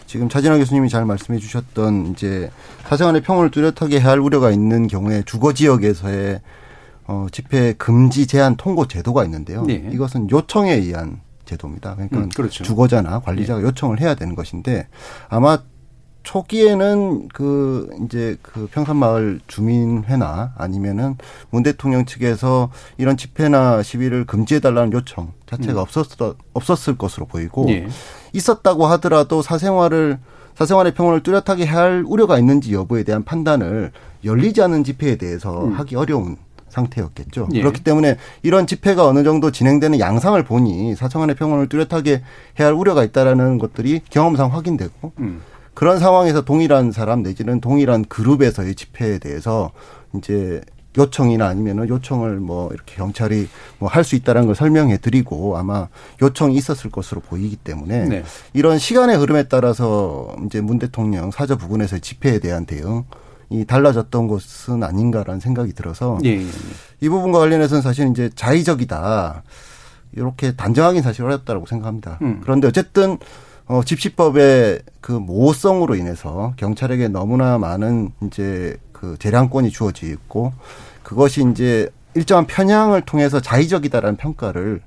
[0.05, 2.51] 지금 차진아 교수님이 잘 말씀해 주셨던 이제
[2.87, 6.41] 사생활의 평온을 뚜렷하게 해야 할 우려가 있는 경우에 주거 지역에서의
[7.07, 9.63] 어, 집회 금지 제한 통고 제도가 있는데요.
[9.63, 9.89] 네.
[9.91, 11.95] 이것은 요청에 의한 제도입니다.
[11.95, 12.63] 그러니까 음, 그렇죠.
[12.63, 13.63] 주거자나 관리자가 예.
[13.65, 14.87] 요청을 해야 되는 것인데
[15.29, 15.57] 아마
[16.27, 21.15] 초기에는 그 이제 그 평산마을 주민회나 아니면은
[21.49, 25.83] 문 대통령 측에서 이런 집회나 시위를 금지해 달라는 요청 자체가 음.
[25.83, 26.07] 없었
[26.53, 27.87] 없었을 것으로 보이고 예.
[28.33, 30.19] 있었다고 하더라도 사생활을
[30.55, 33.91] 사생활의 평온을 뚜렷하게 할 우려가 있는지 여부에 대한 판단을
[34.25, 35.73] 열리지 않은 집회에 대해서 음.
[35.73, 36.35] 하기 어려운
[36.69, 37.49] 상태였겠죠.
[37.53, 37.61] 예.
[37.61, 42.21] 그렇기 때문에 이런 집회가 어느 정도 진행되는 양상을 보니 사청안의 평온을 뚜렷하게
[42.59, 45.41] 해야 할 우려가 있다라는 것들이 경험상 확인되고 음.
[45.73, 49.71] 그런 상황에서 동일한 사람 내지는 동일한 그룹에서의 집회에 대해서
[50.15, 50.61] 이제
[50.97, 55.87] 요청이나 아니면은 요청을 뭐 이렇게 경찰이 뭐 할 수 있다라는 걸 설명해 드리고 아마
[56.21, 58.23] 요청이 있었을 것으로 보이기 때문에 네.
[58.53, 63.03] 이런 시간의 흐름에 따라서 이제 문 대통령 사저 부근에서의 집회에 대한 대응
[63.49, 66.47] 이 달라졌던 것은 아닌가라는 생각이 들어서 예, 예, 예.
[66.99, 69.43] 이 부분과 관련해서는 사실 이제 자의적이다
[70.13, 72.19] 이렇게 단정하기는 사실 어렵다고 생각합니다.
[72.21, 72.41] 음.
[72.43, 73.17] 그런데 어쨌든
[73.67, 80.53] 어 집시법의 그 모호성으로 인해서 경찰에게 너무나 많은 이제 그 재량권이 주어져 있고
[81.03, 84.81] 그것이 이제 일정한 편향을 통해서 자의적이다라는 평가를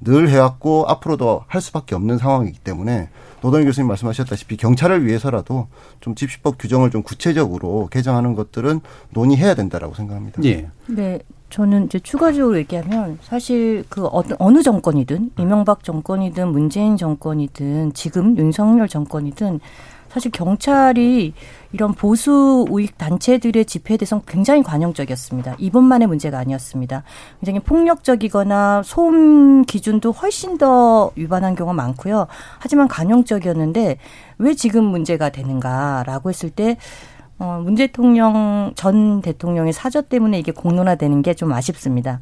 [0.00, 3.08] 늘 해왔고 앞으로도 할 수밖에 없는 상황이기 때문에
[3.40, 5.68] 노동희 교수님 말씀하셨다시피 경찰을 위해서라도
[6.00, 10.42] 좀 집시법 규정을 좀 구체적으로 개정하는 것들은 논의해야 된다라고 생각합니다.
[10.44, 10.68] 예.
[10.86, 11.20] 네.
[11.48, 19.60] 저는 이제 추가적으로 얘기하면 사실 그 어느 정권이든 이명박 정권이든 문재인 정권이든 지금 윤석열 정권이든
[20.16, 21.34] 사실 경찰이
[21.72, 25.56] 이런 보수 우익 단체들의 집회에 대해서 굉장히 관용적이었습니다.
[25.58, 27.02] 이번만의 문제가 아니었습니다.
[27.40, 32.28] 굉장히 폭력적이거나 소음 기준도 훨씬 더 위반한 경우가 많고요.
[32.58, 33.98] 하지만 관용적이었는데
[34.38, 36.78] 왜 지금 문제가 되는가라고 했을 때
[37.38, 42.20] 어, 문 대통령 전 대통령의 사저 때문에 이게 공론화되는 게 좀 아쉽습니다.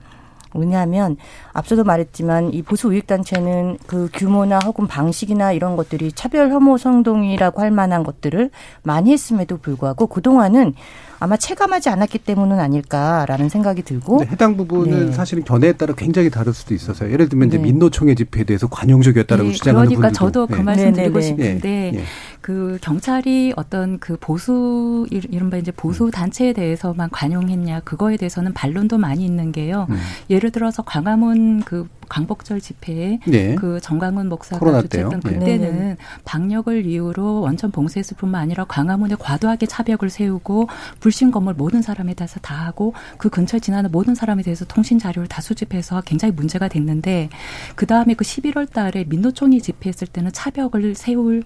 [0.54, 1.16] 왜냐하면
[1.52, 7.60] 앞서도 말했지만 이 보수 우익 단체는 그 규모나 혹은 방식이나 이런 것들이 차별 혐오 성동이라고
[7.60, 8.50] 할 만한 것들을
[8.82, 10.74] 많이 했음에도 불구하고 그 동안은
[11.20, 15.12] 아마 체감하지 않았기 때문은 아닐까라는 생각이 들고 네, 해당 부분은 네.
[15.12, 17.10] 사실은 견해에 따라 굉장히 다를 수도 있어서요.
[17.12, 17.56] 예를 들면 네.
[17.56, 20.62] 이제 민노총의 집회에 대해서 관용적이었다라고 네, 주장하는 그러니까 분들도 저도 그 네.
[20.62, 22.04] 말씀 드리고 네, 싶은데
[22.44, 29.24] 그 경찰이 어떤 그 보수 이른바 이제 보수 단체에 대해서만 관용했냐 그거에 대해서는 반론도 많이
[29.24, 29.86] 있는 게요.
[29.88, 29.96] 음.
[30.28, 33.54] 예를 들어서 광화문 그 광복절 집회에 네.
[33.54, 35.30] 그 정광훈 목사가 주최했던 네.
[35.30, 35.96] 그때는 네.
[36.26, 40.68] 방역을 이유로 원천 봉쇄했을 뿐만 아니라 광화문에 과도하게 차벽을 세우고
[41.00, 45.28] 불신 건물 모든 사람에 대해서 다 하고 그 근처에 지나는 모든 사람에 대해서 통신 자료를
[45.28, 47.30] 다 수집해서 굉장히 문제가 됐는데
[47.74, 51.42] 그 다음에 그 11월 달에 민노총이 집회했을 때는 차벽을 세울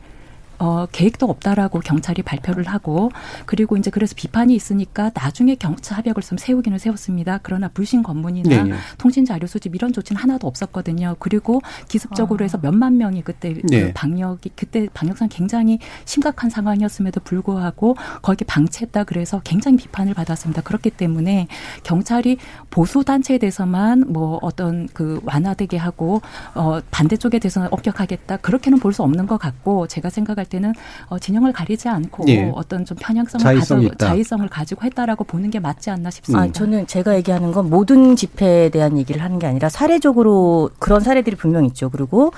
[0.58, 3.10] 어, 계획도 없다라고 경찰이 발표를 하고
[3.46, 7.38] 그리고 이제 그래서 비판이 있으니까 나중에 경찰벽을 좀 세우기는 세웠습니다.
[7.42, 8.76] 그러나 불신 검문이나 네, 네.
[8.98, 11.16] 통신 자료 수집 이런 조치는 하나도 없었거든요.
[11.18, 12.44] 그리고 기습적으로 아.
[12.44, 13.86] 해서 몇만 명이 그때 네.
[13.86, 20.62] 그 방역이 그때 방역상 굉장히 심각한 상황이었음에도 불구하고 거기 방치했다 그래서 굉장히 비판을 받았습니다.
[20.62, 21.46] 그렇기 때문에
[21.82, 22.38] 경찰이
[22.70, 26.20] 보수 단체에 대해서만 뭐 어떤 그 완화되게 하고
[26.54, 30.72] 어 반대쪽에 대해서는 엄격하겠다 그렇게는 볼 수 없는 것 같고 제가 생각할 때는
[31.08, 32.50] 어, 진영을 가리지 않고 예.
[32.54, 36.42] 어떤 좀 편향성을 자의성 가지고 자의성을 가지고 했다라고 보는 게 맞지 않나 싶습니다.
[36.42, 41.36] 아, 저는 제가 얘기하는 건 모든 집회에 대한 얘기를 하는 게 아니라 사례적으로 그런 사례들이
[41.36, 41.90] 분명 있죠.
[41.90, 42.32] 그리고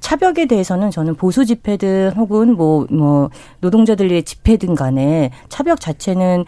[0.00, 6.44] 차벽에 대해서는 저는 보수 집회든 혹은 뭐, 뭐, 노동자들의 집회든 간에 차벽 자체는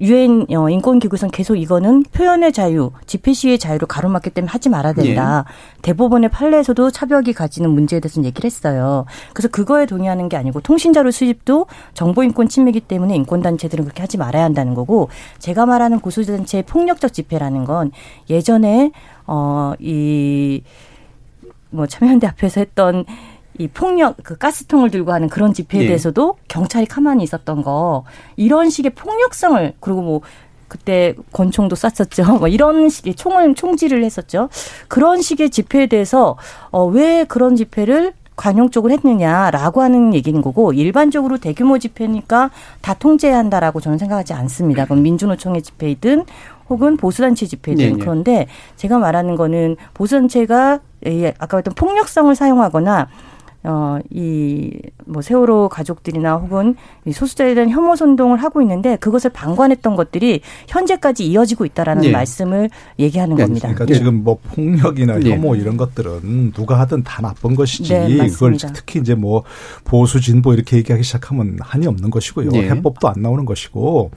[0.00, 5.44] 유엔 어, 인권기구에서는 계속 이거는 표현의 자유, 집회 시위의 자유를 가로막기 때문에 하지 말아야 된다.
[5.46, 5.82] 예.
[5.82, 9.04] 대법원의 판례에서도 차벽이 가지는 문제에 대해서는 얘기를 했어요.
[9.32, 14.74] 그래서 그거에 동의하는 게 아니고 통신자료 수집도 정보인권 침해이기 때문에 인권단체들은 그렇게 하지 말아야 한다는
[14.74, 17.92] 거고 제가 말하는 고소단체의 폭력적 집회라는 건
[18.30, 18.92] 예전에
[19.26, 20.62] 어, 이,
[21.70, 23.04] 뭐 참여연대 앞에서 했던
[23.62, 25.86] 이 폭력 그 가스통을 들고 하는 그런 집회에 예.
[25.86, 28.04] 대해서도 경찰이 가만히 있었던 거
[28.36, 30.20] 이런 식의 폭력성을 그리고 뭐
[30.68, 32.24] 그때 권총도 쐈었죠.
[32.40, 34.48] 뭐 이런 식의 총을 총질을 했었죠.
[34.88, 36.36] 그런 식의 집회에 대해서
[36.70, 43.80] 어 왜 그런 집회를 관용적으로 했느냐라고 하는 얘기인 거고 일반적으로 대규모 집회니까 다 통제해야 한다라고
[43.80, 44.84] 저는 생각하지 않습니다.
[44.86, 46.24] 그럼 민주노총의 집회이든
[46.68, 47.98] 혹은 보수단체 집회든 네네.
[47.98, 48.46] 그런데
[48.76, 50.80] 제가 말하는 거는 보수단체가
[51.38, 53.08] 아까 말했던 폭력성을 사용하거나
[53.64, 54.72] 어, 이,
[55.06, 61.26] 뭐, 세월호 가족들이나 혹은 이 소수자에 대한 혐오 선동을 하고 있는데 그것을 방관했던 것들이 현재까지
[61.26, 62.10] 이어지고 있다라는 네.
[62.10, 63.44] 말씀을 얘기하는 네.
[63.44, 63.68] 겁니다.
[63.68, 63.94] 그러니까 네.
[63.94, 65.30] 지금 뭐 폭력이나 네.
[65.30, 69.44] 혐오 이런 것들은 누가 하든 다 나쁜 것이지 네, 그걸 특히 이제 뭐
[69.84, 72.50] 보수 진보 이렇게 얘기하기 시작하면 한이 없는 것이고요.
[72.50, 72.68] 네.
[72.68, 74.10] 해법도 안 나오는 것이고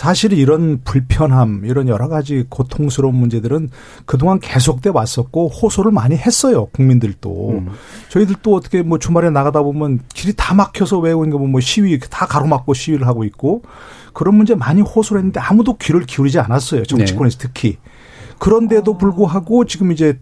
[0.00, 3.68] 사실 이런 불편함 이런 여러 가지 고통스러운 문제들은
[4.06, 6.68] 그동안 계속돼 왔었고 호소를 많이 했어요.
[6.72, 7.50] 국민들도.
[7.50, 7.68] 음.
[8.08, 13.06] 저희들도 어떻게 뭐 주말에 나가다 보면 길이 다 막혀서 외우는 거뭐 시위 다 가로막고 시위를
[13.06, 13.60] 하고 있고
[14.14, 16.84] 그런 문제 많이 호소를 했는데 아무도 귀를 기울이지 않았어요.
[16.84, 17.46] 정치권에서 네.
[17.46, 17.76] 특히.
[18.38, 20.18] 그런데도 불구하고 지금 이제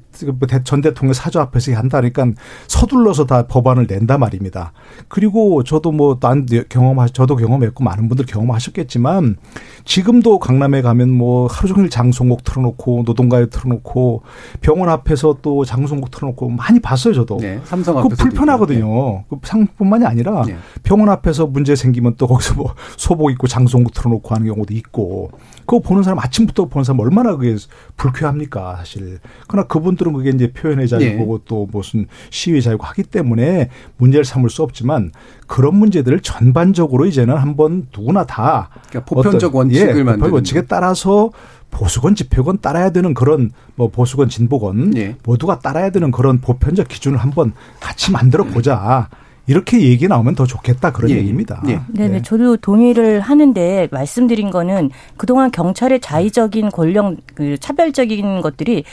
[0.65, 2.27] 전 대통령 사저 앞에서 한다니까
[2.67, 4.73] 서둘러서 다 법안을 낸다 말입니다.
[5.09, 9.37] 그리고 저도 뭐 난 경험하 저도 경험했고 많은 분들 경험하셨겠지만
[9.85, 14.23] 지금도 강남에 가면 뭐 하루 종일 장송곡 틀어놓고 노동가요 틀어놓고
[14.61, 17.39] 병원 앞에서 또 장송곡 틀어놓고 많이 봤어요 저도.
[17.39, 18.09] 네, 삼성 앞에서.
[18.09, 18.87] 그 불편하거든요.
[18.87, 19.25] 네.
[19.31, 20.57] 그 상뿐만이 아니라 네.
[20.83, 25.81] 병원 앞에서 문제 생기면 또 거기서 뭐 소복 입고 장송곡 틀어놓고 하는 경우도 있고 그거
[25.81, 27.57] 보는 사람 아침부터 보는 사람 얼마나 그게
[27.97, 29.19] 불쾌합니까 사실.
[29.47, 31.45] 그러나 그분들은 그게 이제 표현의 자유고 네.
[31.47, 35.13] 또 무슨 시위 자유고 하기 때문에 문제를 삼을 수 없지만
[35.47, 41.31] 그런 문제들을 전반적으로 이제는 한번 누구나 다 그러니까 보편적 원칙을 예, 만드는 원칙에 따라서
[41.71, 45.17] 보수건 집회건 따라야 되는 그런 뭐 보수건 진보건 예.
[45.25, 49.09] 모두가 따라야 되는 그런 보편적 기준을 한번 같이 만들어 보자.
[49.49, 51.17] 이렇게 얘기 나오면 더 좋겠다 그런 예.
[51.17, 51.63] 얘기입니다.
[51.69, 51.81] 예.
[51.89, 52.23] 네, 네.
[52.23, 58.85] 저도 동의를 하는데 말씀드린 거는 그동안 경찰의 자의적인 권력 그 차별적인 것들이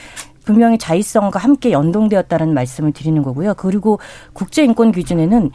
[0.46, 3.56] 분명히 자의성과 함께 연동되었다는 말씀을 드리는 거고요.
[3.56, 4.00] 그리고
[4.34, 5.52] 국제인권 기준에는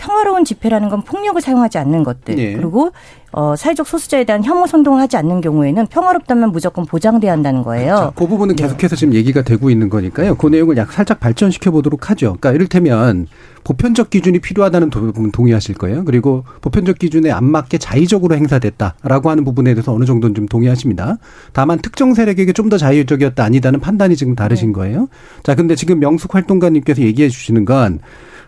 [0.00, 2.54] 평화로운 집회라는 건 폭력을 사용하지 않는 것들 네.
[2.54, 2.90] 그리고
[3.32, 7.94] 어, 사회적 소수자에 대한 혐오 선동을 하지 않는 경우에는 평화롭다면 무조건 보장돼야 한다는 거예요.
[7.94, 8.62] 자, 그 부분은 네.
[8.64, 10.34] 계속해서 지금 얘기가 되고 있는 거니까요.
[10.34, 12.36] 그 내용을 약 살짝 발전시켜 보도록 하죠.
[12.40, 13.28] 그러니까 이를테면
[13.62, 16.04] 보편적 기준이 필요하다는 부분 동의하실 거예요.
[16.04, 21.18] 그리고 보편적 기준에 안 맞게 자의적으로 행사됐다라고 하는 부분에 대해서 어느 정도는 좀 동의하십니다.
[21.52, 24.72] 다만 특정 세력에게 좀 더 자의적이었다 아니다는 판단이 지금 다르신 네.
[24.74, 25.08] 거예요.
[25.42, 27.98] 자, 근데 지금 명숙 활동가님께서 얘기해 주시는 건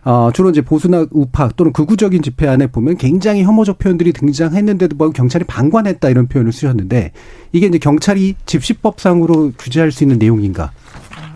[0.05, 5.13] 어, 주로 이제 보수나 우파 또는 극우적인 집회 안에 보면 굉장히 혐오적 표현들이 등장했는데도 불구하고
[5.13, 7.13] 경찰이 방관했다 이런 표현을 쓰셨는데
[7.53, 10.73] 이게 이제 경찰이 집시법상으로 규제할 수 있는 내용인가?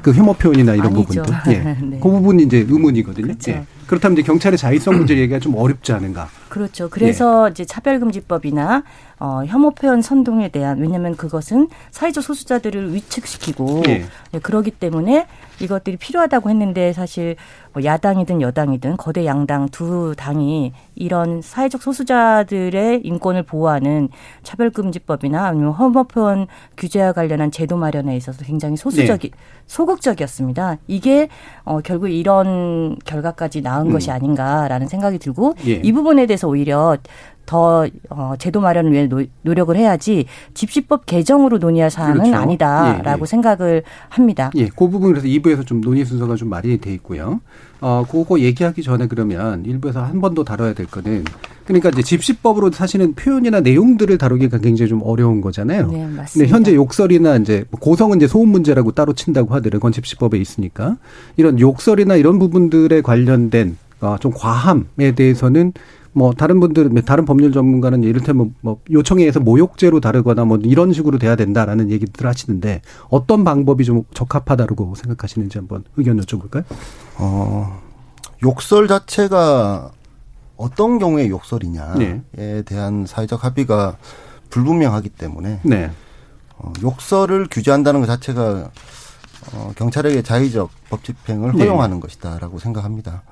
[0.02, 1.22] 그 혐오 표현이나 이런 아니죠.
[1.22, 1.34] 부분들.
[1.52, 1.58] 예.
[1.84, 1.98] 네.
[2.00, 3.26] 그 부분이 이제 의문이거든요.
[3.26, 3.50] 그렇죠.
[3.52, 3.64] 예.
[3.86, 6.28] 그렇다면 이제 경찰의 자의성 문제 얘기가 좀 어렵지 않은가?
[6.48, 6.88] 그렇죠.
[6.88, 7.50] 그래서 네.
[7.52, 8.82] 이제 차별금지법이나
[9.18, 14.04] 어, 혐오 표현 선동에 대한 왜냐하면 그것은 사회적 소수자들을 위축시키고 네.
[14.32, 15.26] 네, 그러기 때문에
[15.60, 17.36] 이것들이 필요하다고 했는데 사실
[17.72, 24.10] 뭐 야당이든 여당이든 거대 양당 두 당이 이런 사회적 소수자들의 인권을 보호하는
[24.42, 29.36] 차별금지법이나 아니면 혐오 표현 규제와 관련한 제도 마련에 있어서 굉장히 소수적이 네.
[29.66, 30.76] 소극적이었습니다.
[30.86, 31.28] 이게
[31.64, 33.92] 어, 결국 이런 결과까지 나은 음.
[33.92, 35.72] 것이 아닌가라는 생각이 들고 예.
[35.72, 36.98] 이 부분에 대해서 오히려
[37.46, 42.36] 더 어, 제도 마련을 위해 노, 력을 해야지 집시법 개정으로 논의할 사안은 그렇죠.
[42.36, 43.26] 아니다라고 예, 예.
[43.26, 44.50] 생각을 합니다.
[44.56, 47.40] 예, 그 부분 그래서 2부에서 좀 논의 순서가 좀 마련이 돼 있고요.
[47.80, 51.24] 어, 그거 얘기하기 전에 그러면 1부에서 한 번 더 다뤄야 될 거는
[51.66, 55.88] 그러니까 이제 집시법으로 사실은 표현이나 내용들을 다루기가 굉장히 좀 어려운 거잖아요.
[55.90, 56.24] 네, 맞습니다.
[56.32, 60.96] 근데 현재 욕설이나 이제 고성은 이제 소음 문제라고 따로 친다고 하더라도 그건 집시법에 있으니까
[61.36, 65.72] 이런 욕설이나 이런 부분들에 관련된 어, 좀 과함에 대해서는
[66.16, 71.18] 뭐 다른 분들 다른 법률 전문가는 이를테면 뭐 요청에 의해서 모욕죄로 다르거나 뭐 이런 식으로
[71.18, 76.64] 돼야 된다라는 얘기들 하시는데 어떤 방법이 좀 적합하다고 생각하시는지 한번 의견 여쭤볼까요?
[77.18, 77.82] 어,
[78.42, 79.90] 욕설 자체가
[80.56, 82.62] 어떤 경우에 욕설이냐에 네.
[82.62, 83.98] 대한 사회적 합의가
[84.48, 85.90] 불분명하기 때문에 네.
[86.56, 88.70] 어, 욕설을 규제한다는 것 자체가
[89.52, 91.64] 어, 경찰에게 자의적 법 집행을 네.
[91.64, 92.00] 허용하는 네.
[92.00, 93.22] 것이다라고 생각합니다.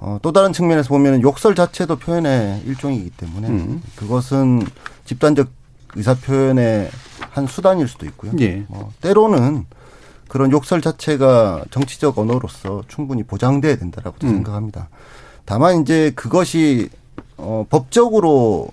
[0.00, 3.82] 어, 또 다른 측면에서 보면 욕설 자체도 표현의 일종이기 때문에 음.
[3.96, 4.62] 그것은
[5.04, 5.48] 집단적
[5.96, 6.90] 의사 표현의
[7.30, 8.32] 한 수단일 수도 있고요.
[8.40, 8.64] 예.
[8.68, 9.66] 어, 때로는
[10.28, 14.28] 그런 욕설 자체가 정치적 언어로서 충분히 보장돼야 된다라고 음.
[14.28, 14.88] 생각합니다.
[15.44, 16.90] 다만 이제 그것이
[17.36, 18.68] 어, 법적으로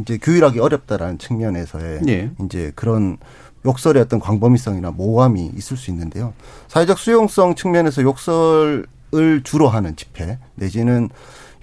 [0.00, 2.30] 이제 규율하기 어렵다라는 측면에서의 예.
[2.44, 3.16] 이제 그런
[3.64, 6.34] 욕설의 어떤 광범위성이나 모함이 있을 수 있는데요.
[6.68, 11.10] 사회적 수용성 측면에서 욕설 을 주로 하는 집회 내지는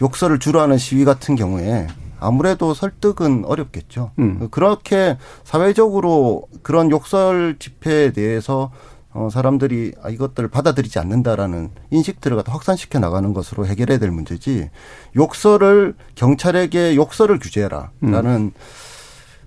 [0.02, 1.88] 욕설을 주로 하는 시위 같은 경우에
[2.20, 4.12] 아무래도 설득은 어렵겠죠.
[4.20, 4.48] 음.
[4.50, 8.72] 그렇게 사회적으로 그런 욕설 집회에 대해서
[9.12, 14.70] 어, 사람들이 아, 이것들을 받아들이지 않는다라는 인식들을 갖다 확산시켜 나가는 것으로 해결해야 될 문제지
[15.16, 18.52] 욕설을 경찰에게 욕설을 규제해라라는 음.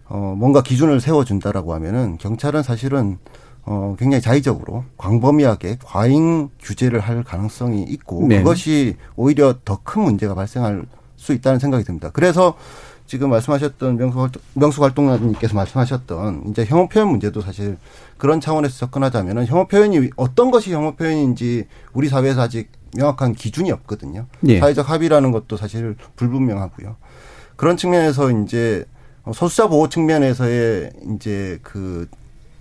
[0.09, 3.19] 어, 뭔가 기준을 세워준다라고 하면은 경찰은 사실은
[3.67, 8.39] 어, 굉장히 자의적으로 광범위하게 과잉 규제를 할 가능성이 있고 네.
[8.39, 10.85] 그것이 오히려 더 큰 문제가 발생할
[11.17, 12.11] 수 있다는 생각이 듭니다.
[12.13, 12.57] 그래서
[13.07, 17.77] 지금 말씀하셨던 명수 활동, 명수 활동가님께서 말씀하셨던 이제 혐오 표현 문제도 사실
[18.19, 24.27] 그런 차원에서 접근하자면은 혐오 표현이 어떤 것이 혐오 표현인지 우리 사회에서 아직 명확한 기준이 없거든요.
[24.41, 24.59] 네.
[24.61, 26.97] 사회적 합의라는 것도 사실 불분명하고요.
[27.57, 28.85] 그런 측면에서 이제
[29.35, 32.09] 소수자 보호 측면에서의 이제 그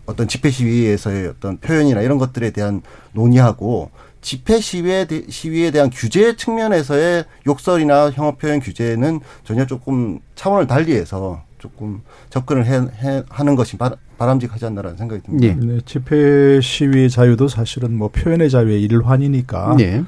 [0.06, 2.82] 어떤 집회 시위에서의 어떤 표현이나 이런 것들에 대한
[3.14, 3.92] 논의하고
[4.22, 12.02] 집회 시위에, 시위에 대한 규제 측면에서의 욕설이나 혐오 표현 규제는 전혀 조금 차원을 달리해서 조금
[12.30, 15.56] 접근을 해, 해 하는 것이 바, 람직하지 않나라는 생각이 듭니다.
[15.60, 15.74] 네.
[15.74, 15.80] 네.
[15.86, 20.04] 집회 시위 자유도 사실은 뭐 표현의 자유의 일환이니까 네.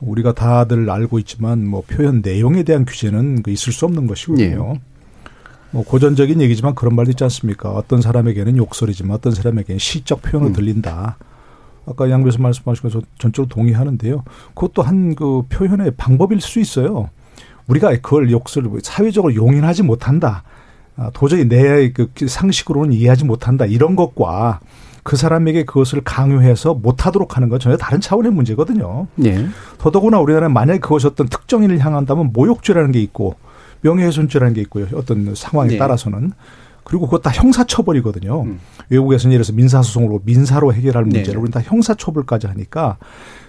[0.00, 4.78] 우리가 다들 알고 있지만 뭐 표현 내용에 대한 규제는 그 있을 수 없는 것이고요.
[5.72, 5.76] 네.
[5.76, 7.70] 뭐 고전적인 얘기지만 그런 말도 있지 않습니까?
[7.70, 10.52] 어떤 사람에게는 욕설이지만 어떤 사람에게는 시적 표현을 음.
[10.52, 11.16] 들린다.
[11.86, 14.22] 아까 양 교수 말씀하신 거 전적으로 동의하는데요.
[14.54, 17.10] 그것도 한 그 표현의 방법일 수 있어요.
[17.66, 20.42] 우리가 그걸 욕설을 사회적으로 용인하지 못한다.
[20.96, 23.64] 아, 도저히 내 그 상식으로는 이해하지 못한다.
[23.64, 24.60] 이런 것과
[25.02, 29.06] 그 사람에게 그것을 강요해서 못하도록 하는 건 전혀 다른 차원의 문제거든요.
[29.14, 29.46] 네.
[29.78, 33.36] 더더구나 우리나라는 만약에 그것이 어떤 특정인을 향한다면 모욕죄라는 게 있고
[33.82, 34.86] 명예훼손죄라는 게 있고요.
[34.94, 35.78] 어떤 상황에 네.
[35.78, 36.32] 따라서는.
[36.84, 38.42] 그리고 그것 다 형사처벌이거든요.
[38.42, 38.60] 음.
[38.88, 41.18] 외국에서는 예를 들어서 민사소송으로 민사로 해결할 네.
[41.18, 41.40] 문제를 네.
[41.40, 42.98] 우리는 다 형사처벌까지 하니까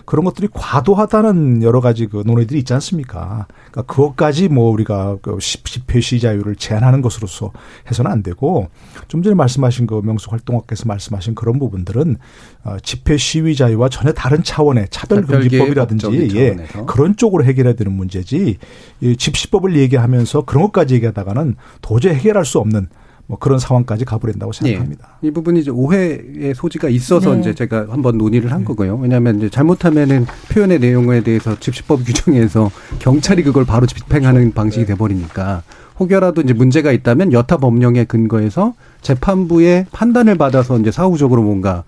[0.06, 3.48] 그런 것들이 과도하다는 여러 가지 그 논의들이 있지 않습니까?
[3.72, 7.52] 그러니까 그것까지 뭐 우리가 그 집회 시자유를 제한하는 것으로서
[7.88, 8.67] 해서는 안 되고
[9.08, 12.17] 좀 전에 말씀하신 그 명수 활동학께서 말씀하신 그런 부분들은
[12.63, 18.58] 어, 집회 시위 자유와 전혀 다른 차원의 차별금지법이라든지 예, 그런 쪽으로 해결해야 되는 문제지
[19.02, 22.89] 이 집시법을 얘기하면서 그런 것까지 얘기하다가는 도저히 해결할 수 없는
[23.32, 25.17] 뭐 그런 상황까지 가버린다고 생각합니다.
[25.22, 25.30] 네.
[25.30, 27.39] 이 부분이 이제 오해의 소지가 있어서 네.
[27.39, 28.65] 이제 제가 한번 논의를 한 네.
[28.65, 28.98] 거고요.
[28.98, 34.56] 왜냐하면 이제 잘못하면은 표현의 내용에 대해서 집시법 규정에서 경찰이 그걸 바로 집행하는 그렇죠.
[34.56, 34.91] 방식이 네.
[34.91, 35.63] 돼 버리니까
[35.98, 41.84] 혹여라도 이제 문제가 있다면 여타 법령에 근거해서 재판부의 판단을 받아서 이제 사후적으로 뭔가 아,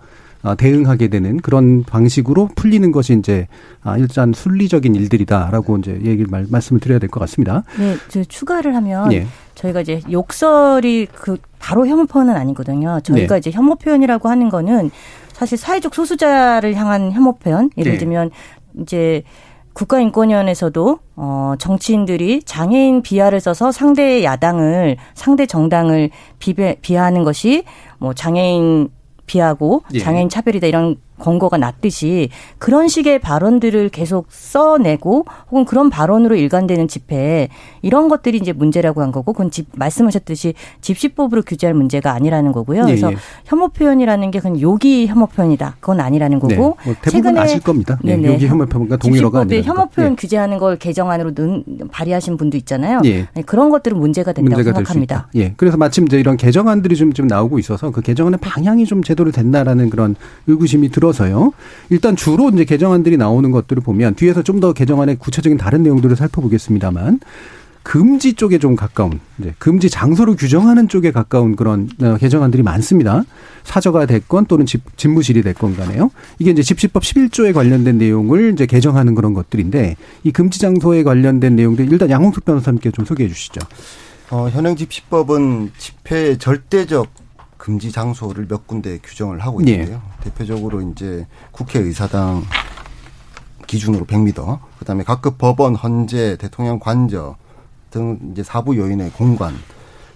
[0.54, 3.48] 대응하게 되는 그런 방식으로 풀리는 것이 이제
[3.82, 7.62] 아, 일단 순리적인 일들이다라고 이제 얘기를 말, 말씀을 드려야 될 것 같습니다.
[7.78, 9.26] 네, 저 추가를 하면 예.
[9.54, 13.00] 저희가 이제 욕설이 그 바로 혐오 표현은 아니거든요.
[13.02, 13.38] 저희가 네.
[13.38, 14.90] 이제 혐오 표현이라고 하는 거는
[15.32, 17.98] 사실 사회적 소수자를 향한 혐오 표현, 예를 네.
[17.98, 18.30] 들면
[18.82, 19.22] 이제
[19.72, 27.64] 국가인권위원회에서도 어 정치인들이 장애인 비하를 써서 상대 야당을 상대 정당을 비배, 비하하는 것이
[27.98, 28.88] 뭐 장애인
[29.26, 29.98] 비하고 예.
[29.98, 37.48] 장애인 차별이다 이런 권고가 났듯이 그런 식의 발언들을 계속 써내고 혹은 그런 발언으로 일관되는 집회
[37.82, 42.82] 이런 것들이 이제 문제라고 한 거고 그건 집 말씀하셨듯이 집시법으로 규제할 문제가 아니라는 거고요.
[42.82, 43.16] 예, 그래서 예.
[43.44, 45.76] 혐오 표현이라는 게 그냥 욕이 혐오 표현이다.
[45.80, 46.48] 그건 아니라는 거고.
[46.48, 46.56] 네.
[46.56, 47.98] 뭐 대부분 아실 겁니다.
[48.02, 49.62] 네, 욕이 혐오 표현과 동일어가 아니라.
[49.62, 50.16] 혐오 표현 예.
[50.16, 53.00] 규제하는 걸 개정안으로 는 발의하신 분도 있잖아요.
[53.04, 53.28] 예.
[53.34, 55.28] 네, 그런 것들은 문제가 된다고 문제가 생각합니다.
[55.36, 55.54] 예.
[55.56, 59.90] 그래서 마침 이제 이런 개정안들이 좀, 좀 나오고 있어서 그 개정안의 방향이 좀 제대로 됐나라는
[59.90, 60.14] 그런
[60.46, 61.52] 의구심이 들어 들어서요.
[61.90, 67.18] 일단 주로 이제 개정안들이 나오는 것들을 보면 뒤에서 좀 더 개정안의 구체적인 다른 내용들을 살펴보겠습니다만
[67.82, 73.24] 금지 쪽에 좀 가까운 이제 금지 장소를 규정하는 쪽에 가까운 그런 어, 개정안들이 많습니다.
[73.64, 76.12] 사저가 됐건 또는 집, 집무실이 됐건 간에요.
[76.38, 81.90] 이게 이제 집시법 11조에 관련된 내용을 이제 개정하는 그런 것들인데 이 금지 장소에 관련된 내용들
[81.92, 83.60] 일단 양홍숙 변호사님께 좀 소개해 주시죠.
[84.30, 87.23] 어, 현행 집시법은 집회의 절대적
[87.64, 89.72] 금지 장소를 몇 군데 규정을 하고 네.
[89.72, 90.02] 있는데요.
[90.18, 90.24] 네.
[90.24, 92.42] 대표적으로 이제 국회의사당
[93.66, 97.36] 기준으로 100m, 그다음에 각급 법원, 헌재, 대통령 관저
[97.90, 99.54] 등 이제 사부 요인의 공간,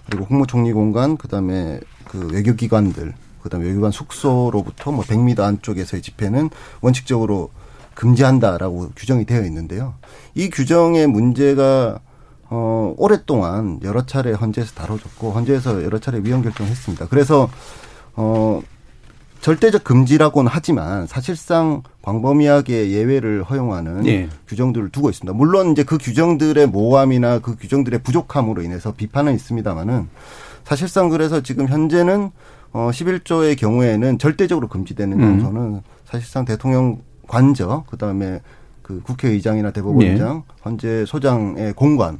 [0.05, 7.49] 그리고 국무총리 공간, 그다음에 그 외교기관들, 그다음에 외교관 숙소로부터 뭐 100m 안쪽에서의 집회는 원칙적으로
[7.95, 9.95] 금지한다라고 규정이 되어 있는데요.
[10.35, 11.99] 이 규정의 문제가
[12.49, 17.07] 어, 오랫동안 여러 차례 헌재에서 다뤄졌고, 헌재에서 여러 차례 위헌 결정을 했습니다.
[17.07, 17.49] 그래서,
[18.15, 18.61] 어,
[19.41, 24.29] 절대적 금지라고는 하지만 사실상 광범위하게 예외를 허용하는 네.
[24.47, 25.35] 규정들을 두고 있습니다.
[25.35, 30.09] 물론 이제 그 규정들의 모함이나 그 규정들의 부족함으로 인해서 비판은 있습니다만은
[30.65, 32.31] 사실상 그래서 지금 현재는
[32.73, 35.81] 어 11조의 경우에는 절대적으로 금지되는 음.
[36.05, 38.41] 사실상 대통령 관저 그다음에
[38.81, 40.53] 그 국회의장이나 대법원장, 네.
[40.65, 42.19] 헌재 소장의 공관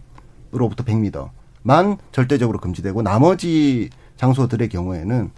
[0.53, 5.31] 으로부터 100m만 절대적으로 금지되고 나머지 장소들의 경우에는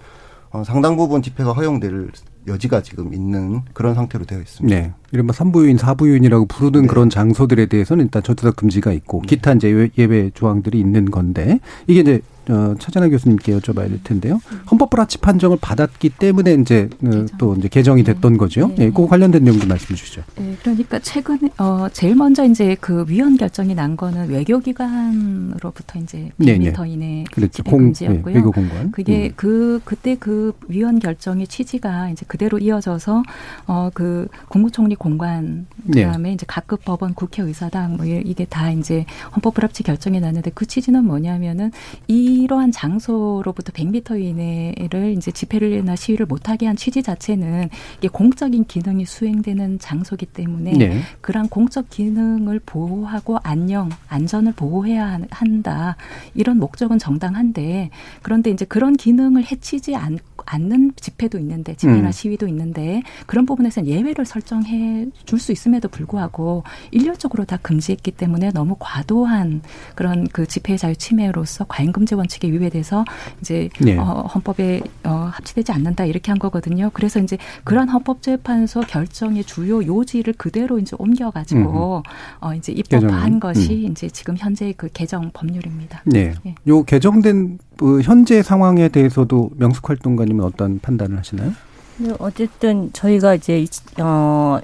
[0.52, 2.10] 어, 상당 부분 집회가 허용될
[2.47, 4.76] 여지가 지금 있는 그런 상태로 되어 있습니다.
[4.76, 4.93] 네.
[5.12, 6.88] 이른바 3부유인, 4부유인이라고 부르는 네.
[6.88, 9.28] 그런 장소들에 대해서는 일단 절대적 금지가 있고 네.
[9.28, 14.41] 기타 이제 예외 조항들이 있는 건데 이게 이제 어, 차전하 교수님께 여쭤봐야 될 텐데요.
[14.69, 18.67] 헌법 불합치 판정을 받았기 때문에 이제 어, 또 이제 개정이 됐던 거죠.
[18.69, 18.91] 네, 네.
[18.91, 20.23] 그 관련된 내용도 말씀해 주시죠.
[20.38, 26.32] 네, 그러니까 최근에 어 제일 먼저 이제 그 위헌 결정이 난 거는 외교 기관으로부터 이제
[26.39, 27.51] 100m 네, 이내 그렇죠.
[27.63, 28.34] 집회 금지였고요.
[28.34, 28.91] 네, 외교 공간.
[28.91, 29.34] 그게 음.
[29.36, 33.23] 그 그때 그 위헌 결정의 취지가 이제 그대로 이어져서
[33.67, 36.04] 어 그 국무총리 공관 네.
[36.06, 40.65] 그다음에 이제 각급 법원 국회 의사당 뭐 이게 다 이제 헌법 불합치 결정이 났는데 그
[40.65, 41.71] 취지는 뭐냐면은
[42.08, 49.06] 이 이러한 장소로부터 100m 이내를 이제 집회를나 시위를 못하게 한 취지 자체는 이게 공적인 기능이
[49.06, 51.02] 수행되는 장소기 때문에 네.
[51.20, 55.98] 그러한 공적 기능을 보호하고 안녕, 안전을 보호해야 한다.
[56.34, 57.89] 이런 목적은 정당한데
[58.22, 62.12] 그런데 이제 그런 기능을 해치지 않, 않는 집회도 있는데 집회나 음.
[62.12, 68.76] 시위도 있는데 그런 부분에서는 예외를 설정해 줄 수 있음에도 불구하고 일률적으로 다 금지했기 때문에 너무
[68.80, 69.62] 과도한
[69.96, 73.05] 그런 그 집회 자유 침해로서 과잉 금지 원칙에 위배돼서
[73.41, 73.97] 이제 네.
[73.97, 74.03] 어,
[74.34, 76.89] 헌법에 어, 합치되지 않는다 이렇게 한 거거든요.
[76.93, 82.12] 그래서 이제 그런 헌법재판소 결정의 주요 요지를 그대로 이제 옮겨가지고 음.
[82.39, 83.91] 어, 이제 입법한 것이 음.
[83.91, 86.01] 이제 지금 현재 그 개정 법률입니다.
[86.05, 86.34] 네.
[86.43, 86.55] 네.
[86.67, 91.51] 요 개정된 그 현재 상황에 대해서도 명숙 활동가님은 어떤 판단을 하시나요?
[91.97, 93.65] 네, 어쨌든 저희가 이제
[93.99, 94.60] 어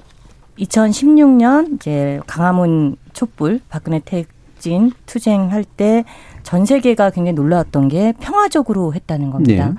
[0.58, 6.04] 2016년 이제 강화문 촛불 박근혜 택 진 투쟁할 때
[6.48, 9.68] 전 세계가 굉장히 놀라웠던 게 평화적으로 했다는 겁니다.
[9.68, 9.74] 네.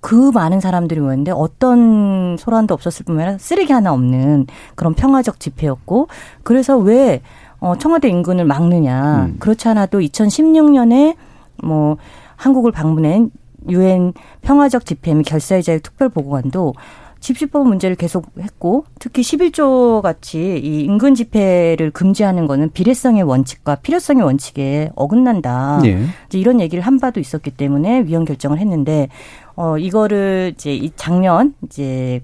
[0.00, 6.08] 그 많은 사람들이 모였는데 어떤 소란도 없었을 뿐만 아니라 쓰레기 하나 없는 그런 평화적 집회였고
[6.42, 7.22] 그래서 왜
[7.60, 9.26] 어, 청와대 인근을 막느냐.
[9.26, 9.36] 음.
[9.38, 11.14] 그렇지 않아도 2016년에
[11.62, 11.98] 뭐
[12.34, 13.30] 한국을 방문한
[13.68, 14.12] 유엔
[14.42, 16.74] 평화적 집회 및 결사의자의 특별 보고관도
[17.20, 24.22] 집시법 문제를 계속 했고 특히 11조 같이 이 인근 집회를 금지하는 거는 비례성의 원칙과 필요성의
[24.24, 25.80] 원칙에 어긋난다.
[25.82, 26.04] 네.
[26.26, 29.08] 이제 이런 얘기를 한 바도 있었기 때문에 위헌 결정을 했는데
[29.56, 32.22] 어 이거를 이제 이 작년 이제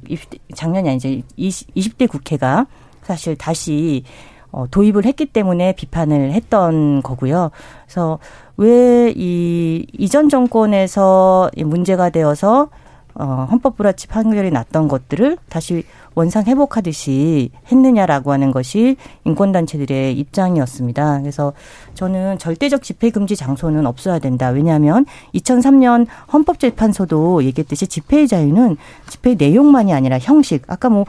[0.54, 2.66] 작년이 아니 이제 20, 20 대 국회가
[3.02, 4.04] 사실 다시
[4.52, 7.50] 어 도입을 했기 때문에 비판을 했던 거고요.
[7.87, 8.18] 그래서
[8.56, 12.68] 왜 이 이전 정권에서 문제가 되어서
[13.15, 15.85] 어, 헌법 불합치 판결이 났던 것들을 다시
[16.15, 21.21] 원상 회복하듯이 했느냐라고 하는 것이 인권단체들의 입장이었습니다.
[21.21, 21.52] 그래서
[21.94, 24.48] 저는 절대적 집회 금지 장소는 없어야 된다.
[24.48, 28.77] 왜냐하면 2003년 헌법재판소도 얘기했듯이 집회의 자유는
[29.08, 30.62] 집회 내용만이 아니라 형식.
[30.69, 31.04] 아까 뭐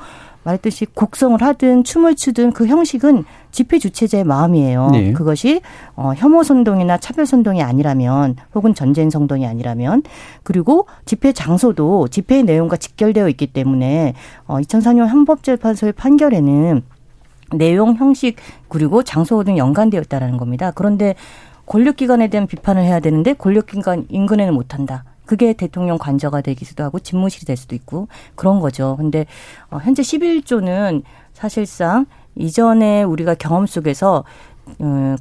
[0.45, 4.89] 말했듯이 곡성을 하든 춤을 추든 그 형식은 집회 주체자의 마음이에요.
[4.91, 5.11] 네.
[5.11, 5.61] 그것이
[5.95, 10.03] 어, 혐오 선동이나 차별 선동이 아니라면 혹은 전쟁 선동이 아니라면
[10.43, 14.13] 그리고 집회 장소도 집회의 내용과 직결되어 있기 때문에
[14.45, 16.83] 어, 2004년 헌법재판소의 판결에는
[17.53, 18.37] 내용, 형식
[18.69, 20.71] 그리고 장소 등 연관되어 있다라는 겁니다.
[20.73, 21.15] 그런데
[21.65, 25.03] 권력기관에 대한 비판을 해야 되는데 권력기관 인근에는 못한다.
[25.25, 28.95] 그게 대통령 관저가 되기도 하고 집무실이 될 수도 있고 그런 거죠.
[28.97, 29.25] 근데
[29.69, 31.03] 어, 현재 11조는
[31.33, 32.05] 사실상
[32.35, 34.54] 이전에 우리가 경험 속에서 음,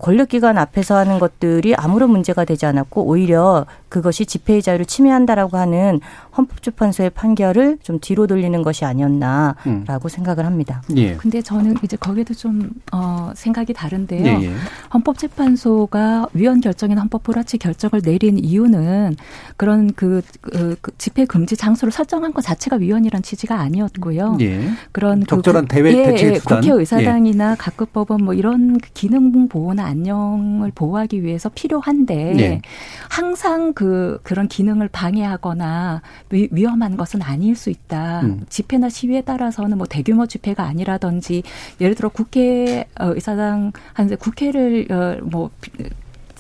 [0.01, 6.01] 권력기관 앞에서 하는 것들이 아무런 문제가 되지 않았고 오히려 그것이 집회의 자유를 침해한다라고 하는
[6.37, 10.09] 헌법재판소의 판결을 좀 뒤로 돌리는 것이 아니었나라고 음.
[10.09, 10.83] 생각을 합니다.
[10.97, 11.15] 예.
[11.15, 14.25] 근데 저는 이제 거기에도 좀 어, 생각이 다른데요.
[14.25, 14.53] 예, 예.
[14.93, 19.15] 헌법재판소가 위헌 결정인 헌법 불합치 결정을 내린 이유는
[19.57, 24.39] 그런 그, 그, 그 집회 금지 장소를 설정한 것 자체가 위헌이란 취지가 아니었고요.
[24.41, 24.71] 예.
[24.91, 27.57] 그런 그 적절한 그, 대외 대책 예, 국회 의사당이나 예.
[27.57, 32.63] 각급 법원 뭐 이런 기능 보호나 안녕을 보호하기 위해서 필요한데 예.
[33.11, 38.23] 항상 그 그런 기능을 방해하거나 위, 험한 것은 아닐 수 있다.
[38.23, 38.45] 음.
[38.49, 41.43] 집회나 시위에 따라서는 뭐 대규모 집회가 아니라든지
[41.81, 45.51] 예를 들어 국회 어, 의사당 한 국회를 어, 뭐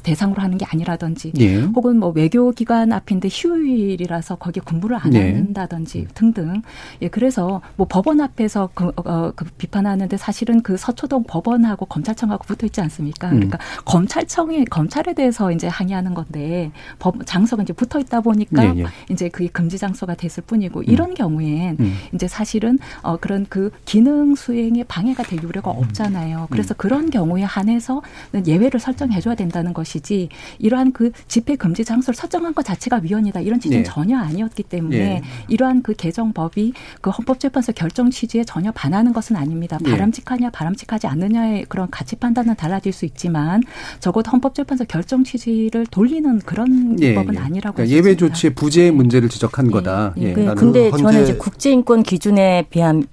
[0.04, 1.60] 대상으로 하는 게 아니라든지 예.
[1.62, 5.32] 혹은 뭐 외교 기관 앞인데 휴일이라서 거기에 근무를 안 예.
[5.32, 6.62] 한다든지 등등.
[7.02, 12.66] 예, 그래서 뭐 법원 앞에서 그, 어, 그 비판하는데 사실은 그 서초동 법원하고 검찰청하고 붙어
[12.66, 13.30] 있지 않습니까?
[13.30, 13.36] 음.
[13.36, 18.84] 그러니까 검찰청이 검찰에 대해서 이제 항의하는 건데 법 장소가 이제 붙어 있다 보니까 예, 예.
[19.10, 20.84] 이제 그게 금지 장소가 됐을 뿐이고 음.
[20.86, 21.94] 이런 경우엔 음.
[22.14, 25.78] 이제 사실은 어 그런 그 기능 수행에 방해가 될 우려가 음.
[25.78, 26.48] 없잖아요.
[26.50, 26.76] 그래서 음.
[26.76, 28.02] 그런 경우에 한해서
[28.46, 30.28] 예외를 설정해 줘야 된다는 것이 것이지
[30.58, 33.90] 이러한 그 집회 금지 장소를 설정한 것 자체가 위헌이다 이런 취지는 네.
[33.90, 35.22] 전혀 아니었기 때문에 네.
[35.48, 39.78] 이러한 그 개정법이 그 헌법재판소 결정 취지에 전혀 반하는 것은 아닙니다.
[39.80, 39.90] 네.
[39.90, 43.62] 바람직하냐 바람직하지 않느냐의 그런 가치 판단은 달라질 수 있지만
[44.00, 47.14] 적어도 헌법재판소 결정 취지를 돌리는 그런 네.
[47.14, 50.14] 법은 아니라고 그러니까 예외 조치의 부재의 문제를 지적한 거다.
[50.18, 50.30] 예.
[50.30, 50.54] 예.
[50.54, 53.06] 근데 저는 이제 국제인권 기준에 비한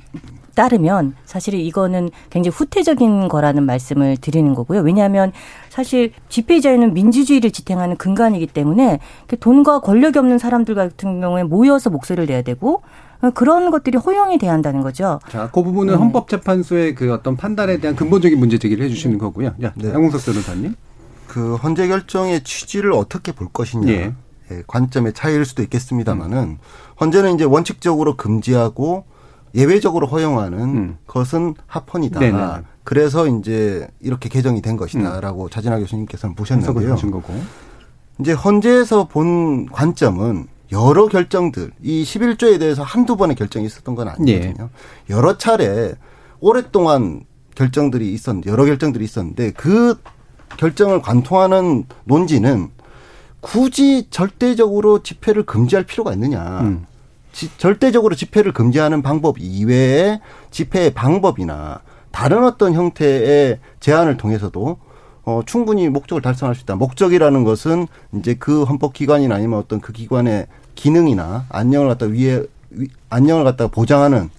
[0.56, 4.82] 따르면 사실 이거는 굉장히 후퇴적인 거라는 말씀을 드리는 거고요.
[4.82, 5.32] 왜냐하면
[5.70, 9.00] 사실 집회 자유는 민주주의를 지탱하는 근간이기 때문에
[9.40, 12.82] 돈과 권력이 없는 사람들 같은 경우에 모여서 목소리를 내야 되고
[13.36, 15.20] 그런 것들이 허용이 돼야 한다는 거죠.
[15.30, 16.00] 자, 그 부분은 네.
[16.00, 19.54] 헌법재판소의 그 어떤 판단에 대한 근본적인 문제 제기를 해주시는 거고요.
[19.64, 19.90] 야, 네.
[19.90, 20.76] 양홍석 변호사님.
[21.28, 23.92] 그 헌재 결정의 취지를 어떻게 볼 것이냐.
[23.92, 24.14] 예.
[24.52, 26.58] 예 관점의 차이일 수도 있겠습니다만은 음.
[27.00, 29.06] 헌재는 이제 원칙적으로 금지하고
[29.56, 30.98] 예외적으로 허용하는 음.
[31.08, 32.20] 것은 합헌이다.
[32.20, 32.38] 네네.
[32.84, 35.50] 그래서 이제 이렇게 개정이 된 것이다라고 음.
[35.50, 36.74] 자진아 교수님께서는 보셨는데요.
[38.20, 44.70] 이제 헌재에서 본 관점은 여러 결정들 이 11조에 대해서 한두 번의 결정이 있었던 건 아니거든요.
[45.10, 45.14] 예.
[45.14, 45.94] 여러 차례
[46.40, 47.26] 오랫동안
[47.56, 50.00] 결정들이 있었는데 여러 결정들이 있었는데 그
[50.58, 52.70] 결정을 관통하는 논지는
[53.42, 56.62] 굳이 절대적으로 집회를 금지할 필요가 있느냐.
[56.62, 56.86] 음.
[57.32, 60.20] 지, 절대적으로 집회를 금지하는 방법 이외에
[60.52, 64.78] 집회의 방법이나 다른 어떤 형태의 제한을 통해서도
[65.24, 66.76] 어, 충분히 목적을 달성할 수 있다.
[66.76, 73.44] 목적이라는 것은 이제 그 헌법기관이나 아니면 어떤 그 기관의 기능이나 안녕을 갖다 위에 위, 안녕을
[73.44, 74.30] 갖다가 보장하는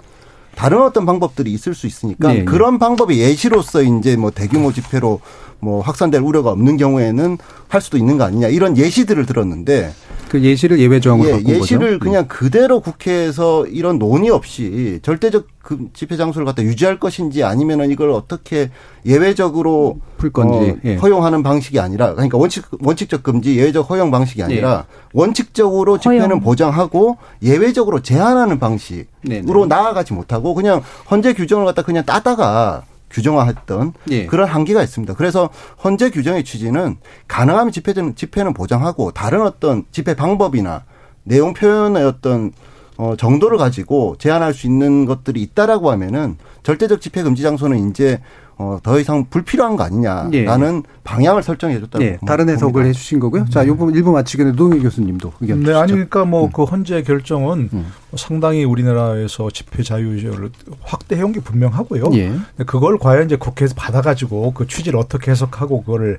[0.55, 2.45] 다른 어떤 방법들이 있을 수 있으니까 네, 네.
[2.45, 5.21] 그런 방법이 예시로서 이제 뭐 대규모 집회로
[5.61, 7.39] 뭐 확산될 우려가 없는 경우에는
[7.73, 9.95] 할 수도 있는 거 아니냐 이런 예시들을 들었는데
[10.29, 11.99] 그 예시를 예외 조항으로 예, 바꾼 예시를 거죠?
[12.01, 12.29] 그냥 네.
[12.29, 18.71] 그대로 국회에서 이런 논의 없이 절대적 그 집회 장소를 갖다 유지할 것인지 아니면은 이걸 어떻게
[19.07, 20.97] 예외적으로 풀 건지 어, 예.
[20.97, 24.97] 허용하는 방식이 아니라 그러니까 원칙 원칙적 금지 예외적 허용 방식이 아니라 예.
[25.15, 26.41] 원칙적으로 집회는 허용.
[26.41, 29.43] 보장하고 예외적으로 제한하는 방식으로 네네.
[29.45, 29.67] 네.
[29.67, 34.27] 나아가지 못하고 그냥 헌재 규정을 갖다 그냥 따다가 규정화했던 예.
[34.27, 35.15] 그런 한계가 있습니다.
[35.15, 35.51] 그래서
[35.85, 36.97] 헌재 규정의 취지는
[37.29, 40.85] 가능하면 집회는 집회는 보장하고 다른 어떤 집회 방법이나
[41.25, 42.53] 내용 표현의 어떤
[42.99, 48.21] 어 정도를 가지고 제한할 수 있는 것들이 있다라고 하면은 절대적 집회 금지 장소는 이제
[48.59, 50.93] 어, 더 이상 불필요한 거 아니냐라는 예.
[51.05, 52.05] 방향을 설정해 줬다고.
[52.05, 53.47] 네, 다른 해석을 해 주신 거고요.
[53.51, 56.67] 자, 요 부분 일부 마치기 전에 노영 교수님도 의견 네, 아니 그러니까 뭐그 음.
[56.67, 57.87] 헌재 결정은 음.
[58.15, 60.51] 상당히 우리나라에서 집회 자유를
[60.83, 62.05] 확대해 온 게 분명하고요.
[62.13, 62.33] 예.
[62.67, 66.19] 그걸 과연 이제 국회에서 받아 가지고 그 취지를 어떻게 해석하고 그거를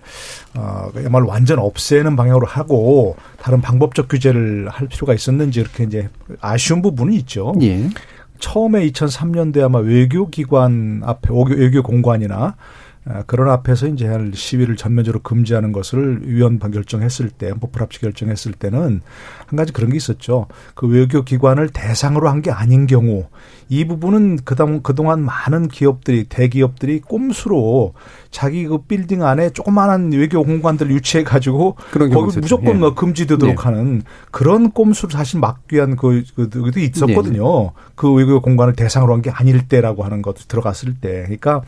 [0.55, 6.09] 어 야말로 완전 없애는 방향으로 하고 다른 방법적 규제를 할 필요가 있었는지 이렇게 이제
[6.41, 7.53] 아쉬운 부분은 있죠.
[7.61, 7.87] 예.
[8.43, 12.57] 처음에 2003년도에 아마 외교기관 앞에 외교 공관이나
[13.05, 19.01] 아, 그런 앞에서 이제 시위를 전면적으로 금지하는 것을 위원반 결정했을 때, 법불합치 결정했을 때는
[19.47, 20.47] 한 가지 그런 게 있었죠.
[20.75, 23.25] 그 외교 기관을 대상으로 한 게 아닌 경우
[23.73, 27.93] 이 부분은 그동 그동안 많은 기업들이 대기업들이 꼼수로
[28.29, 32.79] 자기 그 빌딩 안에 조그마한 외교 공간들을 유치해 가지고 거기 무조건 예.
[32.79, 33.63] 뭐 금지되도록 예.
[33.63, 37.65] 하는 그런 꼼수를 사실 막기 위한 그, 그, 그도 있었거든요.
[37.65, 37.69] 예.
[37.95, 41.23] 그 외교 공간을 대상으로 한 게 아닐 때라고 하는 것도 들어갔을 때.
[41.23, 41.61] 그러니까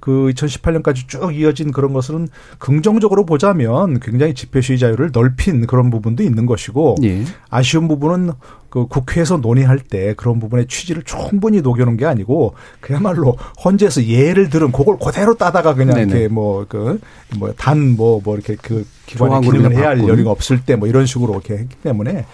[0.00, 2.28] 그 2018년까지 쭉 이어진 그런 것은
[2.58, 7.22] 긍정적으로 보자면 굉장히 집회 시위 자유를 넓힌 그런 부분도 있는 것이고 예.
[7.50, 8.32] 아쉬운 부분은
[8.76, 14.70] 그 국회에서 논의할 때 그런 부분의 취지를 충분히 녹여놓은 게 아니고 그야말로 헌재에서 예를 들은
[14.70, 16.12] 그걸 그대로 따다가 그냥 네네.
[16.12, 20.88] 이렇게 뭐그뭐단 뭐뭐 뭐, 뭐 이렇게 그 기관의 기능을 해야 할 여유가 없을 때 뭐
[20.88, 22.26] 이런 식으로 이렇게 했기 때문에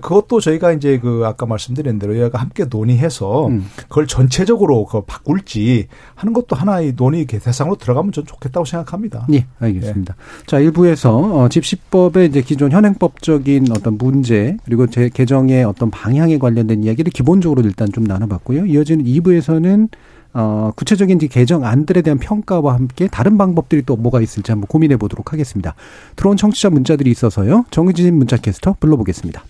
[0.00, 3.66] 그것도 저희가 이제 그 아까 말씀드린 대로 여야가 함께 논의해서 음.
[3.88, 9.26] 그걸 전체적으로 그 바꿀지 하는 것도 하나의 논의 대상으로 들어가면 전 좋겠다고 생각합니다.
[9.32, 10.14] 예, 알겠습니다.
[10.16, 10.46] 예.
[10.46, 16.84] 자, 1부에서 어, 집시법의 이제 기존 현행법적인 어떤 문제 그리고 제 개정의 어떤 방향에 관련된
[16.84, 18.66] 이야기를 기본적으로 일단 좀 나눠봤고요.
[18.66, 19.88] 이어지는 2부에서는
[20.34, 25.74] 어, 구체적인 개정안들에 대한 평가와 함께 다른 방법들이 또 뭐가 있을지 한번 고민해 보도록 하겠습니다.
[26.16, 27.66] 들어온 청취자 문자들이 있어서요.
[27.70, 29.44] 정의진 문자캐스터 불러보겠습니다.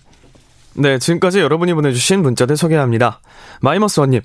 [0.75, 3.19] 네, 지금까지 여러분이 보내주신 문자들 소개합니다.
[3.61, 4.21] 마이머스 원님.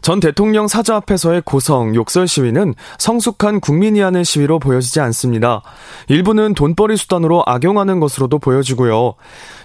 [0.00, 5.62] 전 대통령 사저 앞에서의 고성, 욕설 시위는 성숙한 국민이 하는 시위로 보여지지 않습니다.
[6.08, 9.14] 일부는 돈벌이 수단으로 악용하는 것으로도 보여지고요.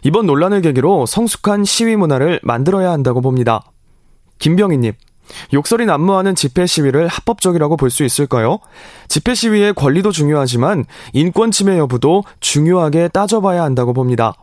[0.04, 3.64] 이번 논란을 계기로 성숙한 시위 문화를 만들어야 한다고 봅니다.
[4.40, 4.94] 김병희님.
[5.54, 8.60] 욕설이 난무하는 집회 시위를 합법적이라고 볼 수 있을까요?
[9.08, 14.34] 집회 시위의 권리도 중요하지만 인권 침해 여부도 중요하게 따져봐야 한다고 봅니다.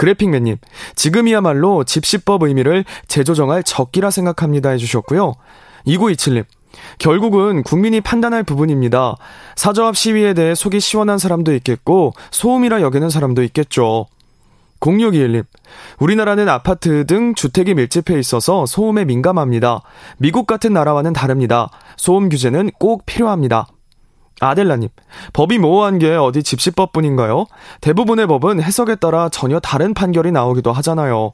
[0.00, 0.56] 그래픽맨님,
[0.94, 5.34] 지금이야말로 집시법 의미를 재조정할 적기라 생각합니다 해주셨고요.
[5.86, 6.46] 2927님,
[6.96, 9.16] 결국은 국민이 판단할 부분입니다.
[9.56, 14.06] 사저합 시위에 대해 속이 시원한 사람도 있겠고, 소음이라 여기는 사람도 있겠죠.
[14.80, 15.44] 0621님,
[15.98, 19.82] 우리나라는 아파트 등 주택이 밀집해 있어서 소음에 민감합니다.
[20.16, 21.68] 미국 같은 나라와는 다릅니다.
[21.98, 23.66] 소음 규제는 꼭 필요합니다.
[24.40, 24.88] 아델라님,
[25.32, 27.46] 법이 모호한 게 어디 집시법뿐인가요?
[27.80, 31.32] 대부분의 법은 해석에 따라 전혀 다른 판결이 나오기도 하잖아요.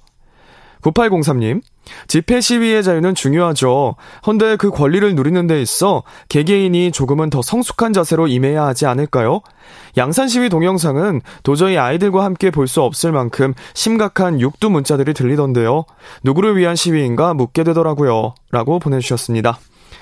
[0.82, 1.62] 9803님,
[2.06, 3.96] 집회 시위의 자유는 중요하죠.
[4.26, 9.40] 헌데 그 권리를 누리는 데 있어 개개인이 조금은 더 성숙한 자세로 임해야 하지 않을까요?
[9.96, 15.86] 양산 시위 동영상은 도저히 아이들과 함께 볼 수 없을 만큼 심각한 육두 문자들이 들리던데요.
[16.22, 18.34] 누구를 위한 시위인가 묻게 되더라고요.
[18.52, 19.58] 라고 보내주셨습니다.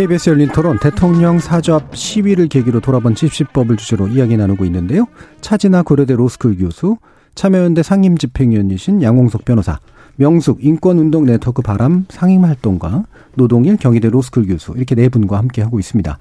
[0.00, 5.04] KBS 열린 토론 대통령 사저앞 시위를 계기로 돌아본 집시법을 주제로 이야기 나누고 있는데요.
[5.42, 6.96] 차진아 고려대 로스쿨 교수,
[7.34, 9.78] 참여연대 상임 집행위원이신 양홍석 변호사,
[10.16, 16.18] 명숙 인권운동 네트워크 바람 상임활동가, 노동일 경희대 로스쿨 교수 이렇게 네 분과 함께 하고 있습니다.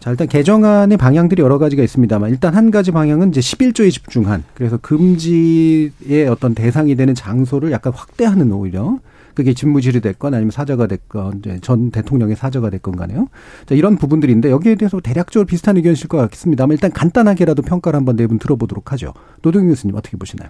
[0.00, 4.78] 자, 일단 개정안의 방향들이 여러 가지가 있습니다만 일단 한 가지 방향은 이제 11조에 집중한 그래서
[4.78, 8.98] 금지의 어떤 대상이 되는 장소를 약간 확대하는 오히려
[9.34, 13.28] 그게 집무실이 됐건 아니면 사저가 됐건 전 대통령의 사저가 됐건 간에요.
[13.66, 18.26] 자, 이런 부분들인데 여기에 대해서 대략적으로 비슷한 의견이실 것 같습니다만 일단 간단하게라도 평가를 한번 네
[18.26, 19.12] 분 들어보도록 하죠.
[19.42, 20.48] 노동 교수님 어떻게 보시나요?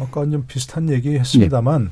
[0.00, 1.90] 아까 좀 비슷한 얘기 했습니다만 네.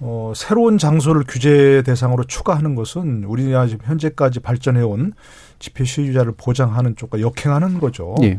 [0.00, 5.12] 어, 새로운 장소를 규제 대상으로 추가하는 것은 우리나라 지금 현재까지 발전해온
[5.58, 8.14] 집회 시위자를 보장하는 쪽과 역행하는 거죠.
[8.20, 8.38] 네.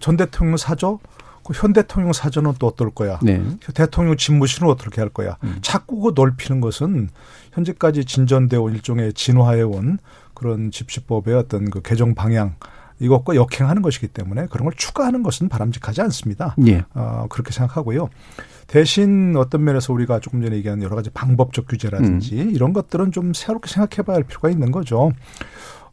[0.00, 0.98] 전 대통령 사저
[1.48, 3.18] 그 현 대통령 사전은 또 어떨 거야?
[3.22, 3.42] 네.
[3.72, 5.38] 대통령 집무실은 어떻게 할 거야?
[5.44, 5.56] 음.
[5.62, 7.08] 자꾸 그 넓히는 것은
[7.52, 9.98] 현재까지 진전되어 온 일종의 진화해 온
[10.34, 12.54] 그런 집시법의 어떤 그 개정 방향
[13.00, 16.54] 이것과 역행하는 것이기 때문에 그런 걸 추가하는 것은 바람직하지 않습니다.
[16.66, 16.84] 예.
[16.94, 18.10] 어, 그렇게 생각하고요.
[18.66, 22.50] 대신 어떤 면에서 우리가 조금 전에 얘기한 여러 가지 방법적 규제라든지 음.
[22.50, 25.12] 이런 것들은 좀 새롭게 생각해 봐야 할 필요가 있는 거죠.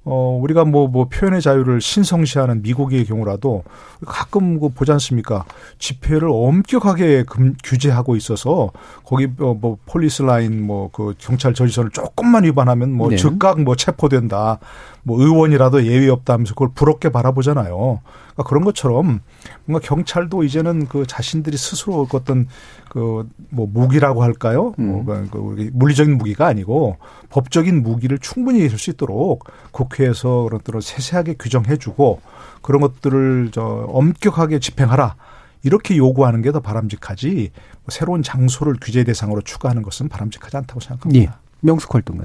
[0.05, 3.63] 어, 우리가 뭐, 뭐 표현의 자유를 신성시하는 미국의 경우라도
[4.05, 5.45] 가끔 그 보지 않습니까?
[5.79, 8.71] 집회를 엄격하게 금, 규제하고 있어서
[9.03, 13.17] 거기 뭐, 뭐 폴리스 라인 뭐 그 경찰 저지선을 조금만 위반하면 뭐 네.
[13.17, 14.59] 즉각 뭐 체포된다.
[15.07, 18.01] 뭐 의원이라도 예외 없다 하면서 그걸 부럽게 바라보잖아요.
[18.33, 19.21] 그러니까 그런 것처럼
[19.65, 22.47] 뭔가 경찰도 이제는 그 자신들이 스스로 어떤
[22.89, 24.73] 그 뭐 무기라고 할까요?
[24.77, 25.05] 뭐 음.
[25.05, 26.97] 뭐그 물리적인 무기가 아니고
[27.29, 32.19] 법적인 무기를 충분히 쓸수 있도록 국회에서 그런 것들을 세세하게 규정해주고
[32.61, 35.15] 그런 것들을 저 엄격하게 집행하라.
[35.63, 41.31] 이렇게 요구하는 게 더 바람직하지 뭐 새로운 장소를 규제 대상으로 추가하는 것은 바람직하지 않다고 생각합니다.
[41.31, 41.35] 예.
[41.61, 42.23] 명숙 활동은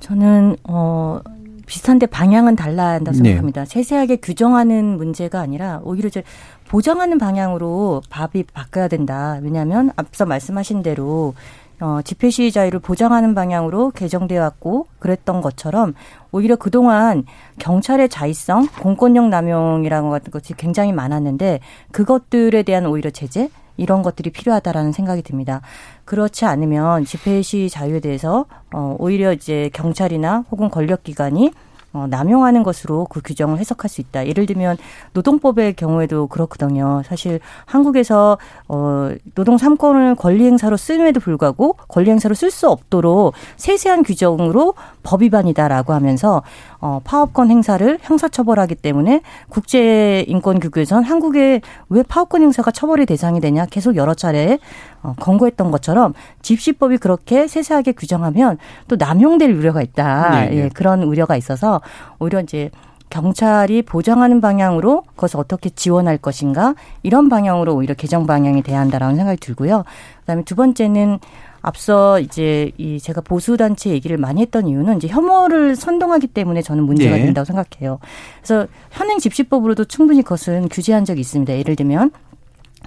[0.00, 1.20] 저는 어
[1.68, 3.24] 비슷한데 방향은 달라야 한다고 네.
[3.24, 3.64] 생각합니다.
[3.64, 3.70] 네.
[3.70, 6.24] 세세하게 규정하는 문제가 아니라 오히려 이제
[6.66, 9.38] 보장하는 방향으로 밥이 바꿔야 된다.
[9.42, 11.34] 왜냐하면 앞서 말씀하신 대로
[11.80, 15.94] 어, 집회 시위 자유를 보장하는 방향으로 개정되어 왔고 그랬던 것처럼
[16.32, 17.24] 오히려 그동안
[17.58, 21.60] 경찰의 자의성, 공권력 남용이라는 것이 굉장히 많았는데
[21.92, 23.48] 그것들에 대한 오히려 제재
[23.78, 25.62] 이런 것들이 필요하다라는 생각이 듭니다.
[26.04, 31.52] 그렇지 않으면 집회 시 자유에 대해서 어 오히려 이제 경찰이나 혹은 권력 기관이
[31.94, 34.26] 어, 남용하는 것으로 그 규정을 해석할 수 있다.
[34.26, 34.76] 예를 들면
[35.14, 37.02] 노동법의 경우에도 그렇거든요.
[37.06, 38.36] 사실 한국에서
[38.68, 45.22] 어, 노동 3권을 권리 행사로 쓰임에도 불구하고 권리 행사로 쓸 수 없도록 세세한 규정으로 법
[45.22, 46.42] 위반이다라고 하면서
[46.80, 54.14] 어, 파업권 행사를 형사처벌하기 때문에 국제인권규규에선 한국에 왜 파업권 행사가 처벌의 대상이 되냐 계속 여러
[54.14, 54.58] 차례
[55.02, 60.30] 어, 권고했던 것처럼 집시법이 그렇게 세세하게 규정하면 또 남용될 우려가 있다.
[60.30, 60.56] 네, 네.
[60.56, 61.80] 예, 그런 우려가 있어서
[62.18, 62.70] 오히려 이제
[63.10, 69.38] 경찰이 보장하는 방향으로 그것을 어떻게 지원할 것인가 이런 방향으로 오히려 개정 방향이 돼야 한다라는 생각이
[69.40, 69.84] 들고요.
[70.20, 71.18] 그다음에 두 번째는
[71.60, 76.84] 앞서 이제 이 제가 보수 단체 얘기를 많이 했던 이유는 이제 혐오를 선동하기 때문에 저는
[76.84, 77.24] 문제가 네.
[77.24, 77.98] 된다고 생각해요.
[78.42, 81.52] 그래서 현행 집시법으로도 충분히 그것은 규제한 적이 있습니다.
[81.58, 82.10] 예를 들면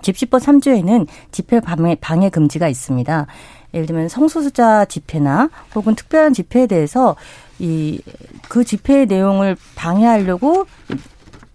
[0.01, 3.27] 집시법 3조에는 집회 방해, 방해 금지가 있습니다.
[3.73, 7.15] 예를 들면 성소수자 집회나 혹은 특별한 집회에 대해서
[7.59, 7.99] 이
[8.51, 10.65] 그 집회의 내용을 방해하려고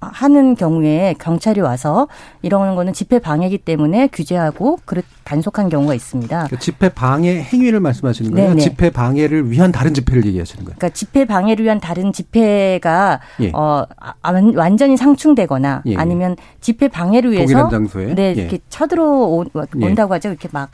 [0.00, 2.06] 하는 경우에 경찰이 와서
[2.42, 6.46] 이러는 거는 집회 방해이기 때문에 규제하고 그렇 단속한 경우가 있습니다.
[6.50, 8.48] 그 집회 방해 행위를 말씀하시는 거예요?
[8.50, 8.60] 네네.
[8.60, 10.76] 집회 방해를 위한 다른 집회를 얘기하시는 거예요?
[10.78, 13.50] 그러니까 집회 방해를 위한 다른 집회가 예.
[13.52, 13.84] 어
[14.54, 15.96] 완전히 상충되거나 예.
[15.96, 18.40] 아니면 집회 방해를 위해서 장소에 네 예.
[18.40, 20.16] 이렇게 쳐들어온다고 예.
[20.16, 20.28] 하죠.
[20.28, 20.70] 이렇게 막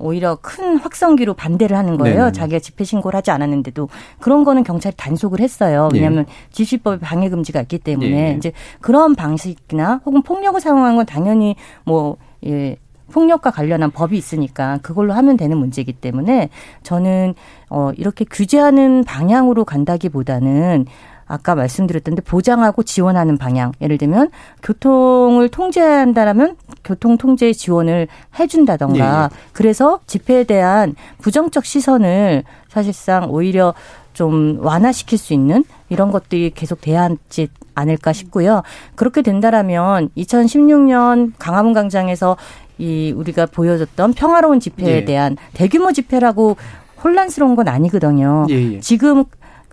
[0.00, 2.18] 오히려 큰 확성기로 반대를 하는 거예요.
[2.18, 2.32] 네네.
[2.32, 3.88] 자기가 집회 신고를 하지 않았는데도
[4.18, 5.88] 그런 거는 경찰이 단속을 했어요.
[5.92, 6.32] 왜냐하면 예.
[6.52, 8.36] 지시법에 방해 금지가 있기 때문에 예.
[8.36, 12.76] 이제 그런 방식이나 혹은 폭력을 사용한 건 당연히 뭐 예.
[13.10, 16.48] 폭력과 관련한 법이 있으니까 그걸로 하면 되는 문제이기 때문에
[16.84, 17.34] 저는
[17.68, 20.86] 어 이렇게 규제하는 방향으로 간다기보다는
[21.26, 23.72] 아까 말씀드렸던데 보장하고 지원하는 방향.
[23.80, 24.30] 예를 들면
[24.62, 28.08] 교통을 통제한다라면 교통 통제 지원을
[28.38, 29.28] 해준다던가.
[29.32, 29.50] 예, 예.
[29.52, 33.74] 그래서 집회에 대한 부정적 시선을 사실상 오히려
[34.12, 38.62] 좀 완화시킬 수 있는 이런 것들이 계속 돼야 하지 않을까 싶고요.
[38.94, 42.36] 그렇게 된다라면 2016년 강화문 광장에서
[42.78, 45.04] 이 우리가 보여줬던 평화로운 집회에 예.
[45.04, 46.56] 대한 대규모 집회라고
[47.02, 48.46] 혼란스러운 건 아니거든요.
[48.50, 48.80] 예, 예.
[48.80, 49.24] 지금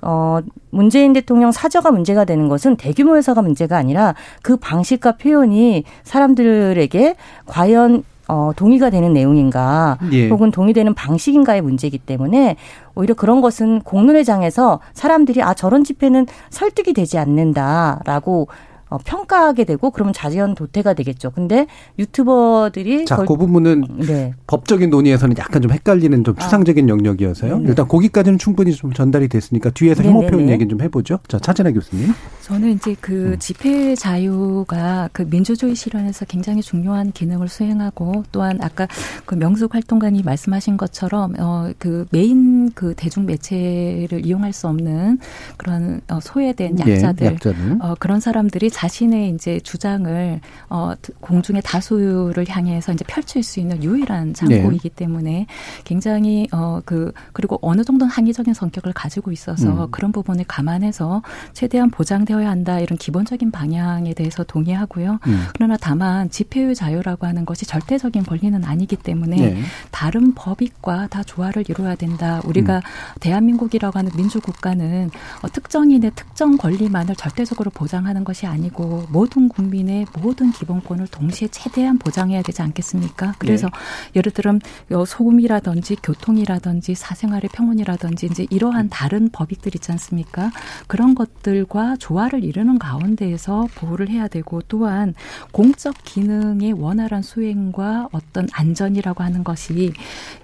[0.02, 0.40] 어,
[0.70, 8.04] 문재인 대통령 사저가 문제가 되는 것은 대규모 회사가 문제가 아니라 그 방식과 표현이 사람들에게 과연
[8.30, 10.28] 어, 동의가 되는 내용인가 예.
[10.28, 12.58] 혹은 동의되는 방식인가의 문제이기 때문에
[12.94, 18.50] 오히려 그런 것은 공론회장에서 사람들이 아 저런 집회는 설득이 되지 않는다라고
[18.90, 21.32] 어, 평가하게 되고 그러면 자연 도태가 되겠죠.
[21.32, 21.68] 근데
[22.00, 24.34] 유튜버들이 자, 그 부분은 네.
[24.48, 26.42] 법적인 논의에서는 약간 좀 헷갈리는 좀 아.
[26.42, 26.90] 추상적인 아.
[26.90, 27.60] 영역이어서요.
[27.60, 31.20] 네 일단 거기까지는 충분히 좀 전달이 됐으니까 뒤에서 혐오 표현 얘기 좀 해보죠.
[31.28, 32.14] 자, 차진아 교수님.
[32.42, 33.40] 저는 이제 그 음.
[33.40, 38.88] 집회 자유가 그 민주주의 실현에서 굉장히 중요한 기능을 수행하고 또한 아까
[39.26, 45.20] 그 명숙 활동가님 말씀하신 것처럼 어 그 메인 그 대중 매체를 이용할 수 없는
[45.58, 47.78] 그런 어 소외된 예, 약자들, 예, 약자들.
[47.82, 54.34] 어 그런 사람들이 자신의 이제 주장을 어 공중의 다수를 향해서 이제 펼칠 수 있는 유일한
[54.34, 54.96] 장고이기 네.
[54.96, 55.46] 때문에
[55.84, 59.92] 굉장히 어 그 그리고 어느 정도는 항의적인 성격을 가지고 있어서 음.
[59.92, 61.22] 그런 부분을 감안해서
[61.54, 65.20] 최대한 보장되어야 한다 이런 기본적인 방향에 대해서 동의하고요.
[65.28, 65.46] 음.
[65.54, 69.62] 그러나 다만 집회의 자유라고 하는 것이 절대적인 권리는 아니기 때문에 네.
[69.92, 72.42] 다른 법익과 다 조화를 이루어야 된다.
[72.46, 72.82] 우리가 음.
[73.20, 75.10] 대한민국이라고 하는 민주국가는
[75.42, 81.98] 어, 특정인의 특정 권리만을 절대적으로 보장하는 것이 아니 아니고 모든 국민의 모든 기본권을 동시에 최대한
[81.98, 83.36] 보장해야 되지 않겠습니까?
[83.40, 83.74] 그래서 네.
[84.18, 84.62] 예를 들면
[85.06, 90.52] 소금이라든지 교통이라든지 사생활의 평온이라든지 이제 이러한 다른 법익들 있지 않습니까?
[90.88, 95.14] 그런 것들과 조화를 이루는 가운데에서 보호를 해야 되고 또한
[95.52, 99.94] 공적 기능의 원활한 수행과 어떤 안전이라고 하는 것이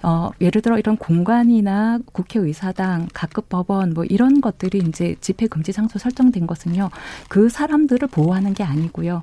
[0.02, 5.98] 어 예를 들어 이런 공간이나 국회의사당, 각급 법원 뭐 이런 것들이 이제 집회 금지 장소
[5.98, 6.90] 설정된 것은요.
[7.28, 9.22] 그 사람들을 보호하는 게 아니고요.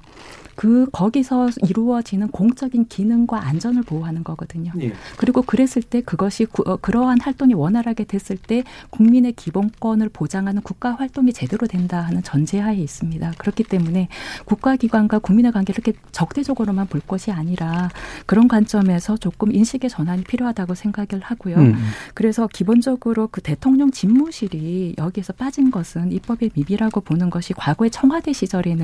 [0.56, 4.72] 그 거기서 이루어지는 공적인 기능과 안전을 보호하는 거거든요.
[4.82, 4.94] 예.
[5.18, 10.92] 그리고 그랬을 때 그것이 구, 어, 그러한 활동이 원활하게 됐을 때 국민의 기본권을 보장하는 국가
[10.92, 13.34] 활동이 제대로 된다 하는 전제하에 있습니다.
[13.38, 14.10] 그렇기 때문에
[14.46, 17.90] 국가기관과 국민의 관계를 이렇게 적대적으로만 볼 것이 아니라
[18.26, 21.56] 그런 관점에서 조금 인식의 전환이 필요하다고 생각을 하고요.
[21.56, 21.76] 음.
[22.14, 28.81] 그래서 기본적으로 그 대통령 집무실이 여기에서 빠진 것은 입법의 미비라고 보는 것이 과거의 청와대 시절에는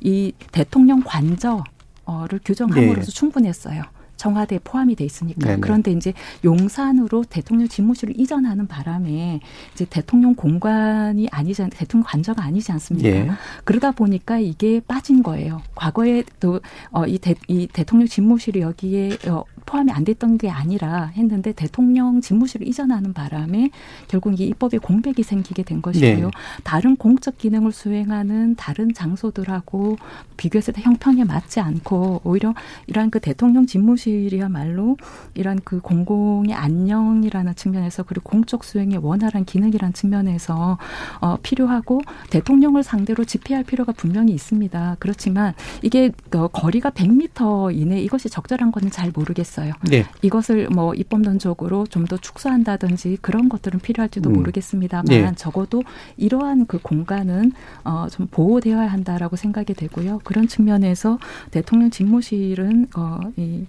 [0.00, 3.12] 이 대통령 대통령 관저를 규정함으로써 네.
[3.12, 3.82] 충분했어요.
[4.24, 5.48] 청와대에 포함이 돼 있으니까.
[5.48, 5.60] 네네.
[5.60, 6.14] 그런데 이제
[6.44, 9.40] 용산으로 대통령 집무실을 이전하는 바람에
[9.74, 13.08] 이제 대통령 공간이 아니지 대통령 관저가 아니지 않습니까?
[13.08, 13.30] 예.
[13.64, 15.60] 그러다 보니까 이게 빠진 거예요.
[15.74, 17.18] 과거에 또어이
[17.48, 23.70] 이 대통령 집무실이 여기에 어 포함이 안 됐던 게 아니라 했는데 대통령 집무실을 이전하는 바람에
[24.08, 26.26] 결국 이 입법에 공백이 생기게 된 것이고요.
[26.26, 26.30] 네.
[26.62, 29.96] 다른 공적 기능을 수행하는 다른 장소들하고
[30.36, 32.54] 비교했을 때 형평에 맞지 않고 오히려
[32.86, 34.96] 이러한 그 대통령 집무실 이야말로
[35.34, 40.78] 이러한 그 공공의 안녕이라는 측면에서 그리고 공적 수행의 원활한 기능이라는 측면에서
[41.20, 42.00] 어 필요하고
[42.30, 44.96] 대통령을 상대로 집회할 필요가 분명히 있습니다.
[44.98, 49.72] 그렇지만 이게 어, 거리가 100m 이내 이것이 적절한 건지 잘 모르겠어요.
[49.88, 50.06] 네.
[50.22, 54.34] 이것을 뭐 입법론적으로 좀 더 축소한다든지 그런 것들은 필요할지도 음.
[54.34, 55.32] 모르겠습니다만 네.
[55.36, 55.82] 적어도
[56.16, 57.52] 이러한 그 공간은
[57.84, 60.20] 어, 좀 보호되어야 한다라고 생각이 되고요.
[60.24, 61.18] 그런 측면에서
[61.50, 63.66] 대통령 집무실은 어, 이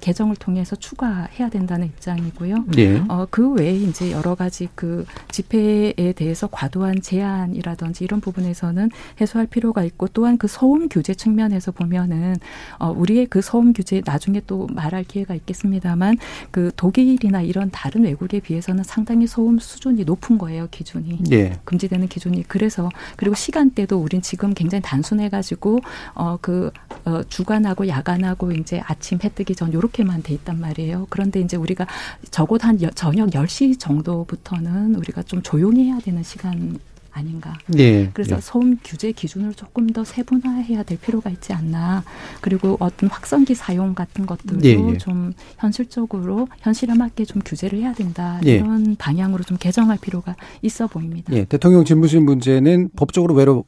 [0.00, 2.64] 개정을 통해서 추가해야 된다는 입장이고요.
[2.74, 3.02] 네.
[3.08, 8.90] 어, 그 외에 이제 여러 가지 그 집회에 대해서 과도한 제한이라든지 이런 부분에서는
[9.20, 12.36] 해소할 필요가 있고 또한 그 소음 규제 측면에서 보면은
[12.78, 16.16] 어, 우리의 그 소음 규제 나중에 또 말할 기회가 있겠습니다만
[16.50, 21.58] 그 독일이나 이런 다른 외국에 비해서는 상당히 소음 수준이 높은 거예요 기준이 네.
[21.64, 25.80] 금지되는 기준이 그래서 그리고 시간대도 우린 지금 굉장히 단순해 가지고
[26.14, 26.70] 어그
[27.04, 31.06] 어, 주간하고 야간하고 이제 아침 해 뜨기 전 요렇게 이렇게만 돼 있단 말이에요.
[31.10, 31.86] 그런데 이제 우리가
[32.30, 36.78] 적어도 한 저녁 10시 정도부터는 우리가 좀 조용히 해야 되는 시간
[37.12, 37.58] 아닌가.
[37.66, 38.08] 네.
[38.14, 38.40] 그래서 네.
[38.40, 42.04] 소음 규제 기준을 조금 더 세분화해야 될 필요가 있지 않나.
[42.40, 44.98] 그리고 어떤 확성기 사용 같은 것들도 네.
[44.98, 48.40] 좀 현실적으로 현실에 맞게 좀 규제를 해야 된다.
[48.44, 48.56] 네.
[48.56, 51.32] 이런 방향으로 좀 개정할 필요가 있어 보입니다.
[51.34, 51.44] 예.
[51.44, 53.64] 대통령 집무실 문제는 법적으로 외로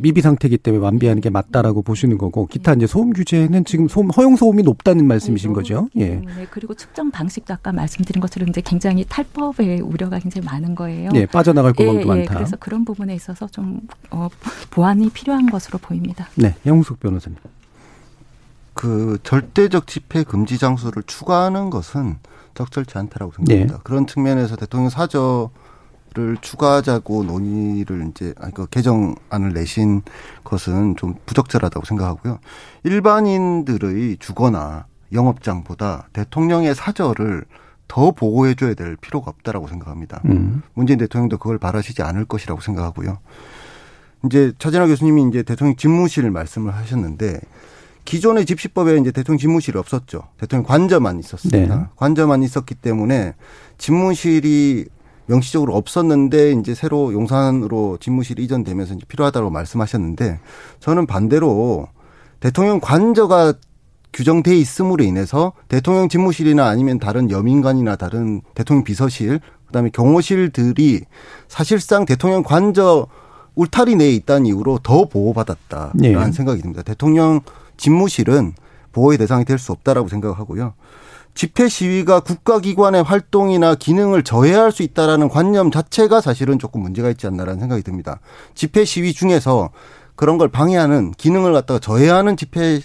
[0.00, 4.36] 미비 상태이기 때문에 완비하는 게 맞다라고 보시는 거고 기타 이제 소음 규제는 지금 소음 허용
[4.36, 5.88] 소음이 높다는 말씀이신 네, 거죠.
[5.96, 6.16] 예.
[6.16, 11.10] 네, 그리고 측정 방식도 아까 말씀드린 것처럼 이제 굉장히 탈법의 우려가 굉장히 많은 거예요.
[11.10, 12.34] 네, 빠져나갈 구멍도 예, 예, 많다.
[12.34, 14.28] 그래서 그런 부분에 있어서 좀 어,
[14.70, 16.28] 보완이 필요한 것으로 보입니다.
[16.36, 17.38] 네, 영숙 변호사님.
[18.74, 22.16] 그 절대적 집회 금지 장소를 추가하는 것은
[22.54, 23.74] 적절치 않다라고 생각합니다.
[23.74, 23.80] 네.
[23.84, 25.50] 그런 측면에서 대통령 사저
[26.14, 30.02] 를 추가하자고 논의를 이제 아니 그 개정안을 내신
[30.44, 32.38] 것은 좀 부적절하다고 생각하고요.
[32.84, 37.44] 일반인들의 주거나 영업장보다 대통령의 사절을
[37.88, 40.20] 더 보호해 줘야 될 필요가 없다라고 생각합니다.
[40.26, 40.62] 음.
[40.74, 43.18] 문재인 대통령도 그걸 바라시지 않을 것이라고 생각하고요.
[44.26, 47.40] 이제 차진화 교수님이 이제 대통령 집무실 말씀을 하셨는데
[48.04, 50.28] 기존의 집시법에 이제 대통령 집무실이 없었죠.
[50.38, 51.76] 대통령 관저만 있었습니다.
[51.76, 51.84] 네.
[51.96, 53.34] 관저만 있었기 때문에
[53.78, 54.86] 집무실이
[55.32, 60.40] 명시적으로 없었는데 이제 새로 용산으로 집무실이 이전되면서 이제 필요하다고 말씀하셨는데
[60.80, 61.88] 저는 반대로
[62.40, 63.54] 대통령 관저가
[64.12, 71.00] 규정돼 있음으로 인해서 대통령 집무실이나 아니면 다른 여민관이나 다른 대통령 비서실 그다음에 경호실들이
[71.48, 73.06] 사실상 대통령 관저
[73.54, 76.32] 울타리 내에 있다는 이유로 더 보호받았다라는 네.
[76.32, 76.82] 생각이 듭니다.
[76.82, 77.40] 대통령
[77.78, 78.52] 집무실은
[78.92, 80.74] 보호의 대상이 될 수 없다라고 생각하고요.
[81.34, 87.60] 집회 시위가 국가기관의 활동이나 기능을 저해할 수 있다라는 관념 자체가 사실은 조금 문제가 있지 않나라는
[87.60, 88.20] 생각이 듭니다.
[88.54, 89.70] 집회 시위 중에서
[90.14, 92.80] 그런 걸 방해하는 기능을 갖다가 저해하는 집회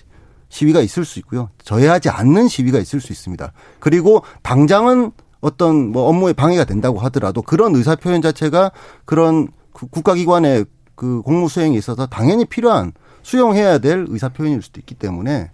[0.49, 1.49] 시위가 있을 수 있고요.
[1.63, 3.51] 저해하지 않는 시위가 있을 수 있습니다.
[3.79, 8.71] 그리고 당장은 어떤 뭐 업무에 방해가 된다고 하더라도 그런 의사 표현 자체가
[9.05, 15.51] 그런 국가기관의 그 공무 수행에 있어서 당연히 필요한 수용해야 될 의사 표현일 수도 있기 때문에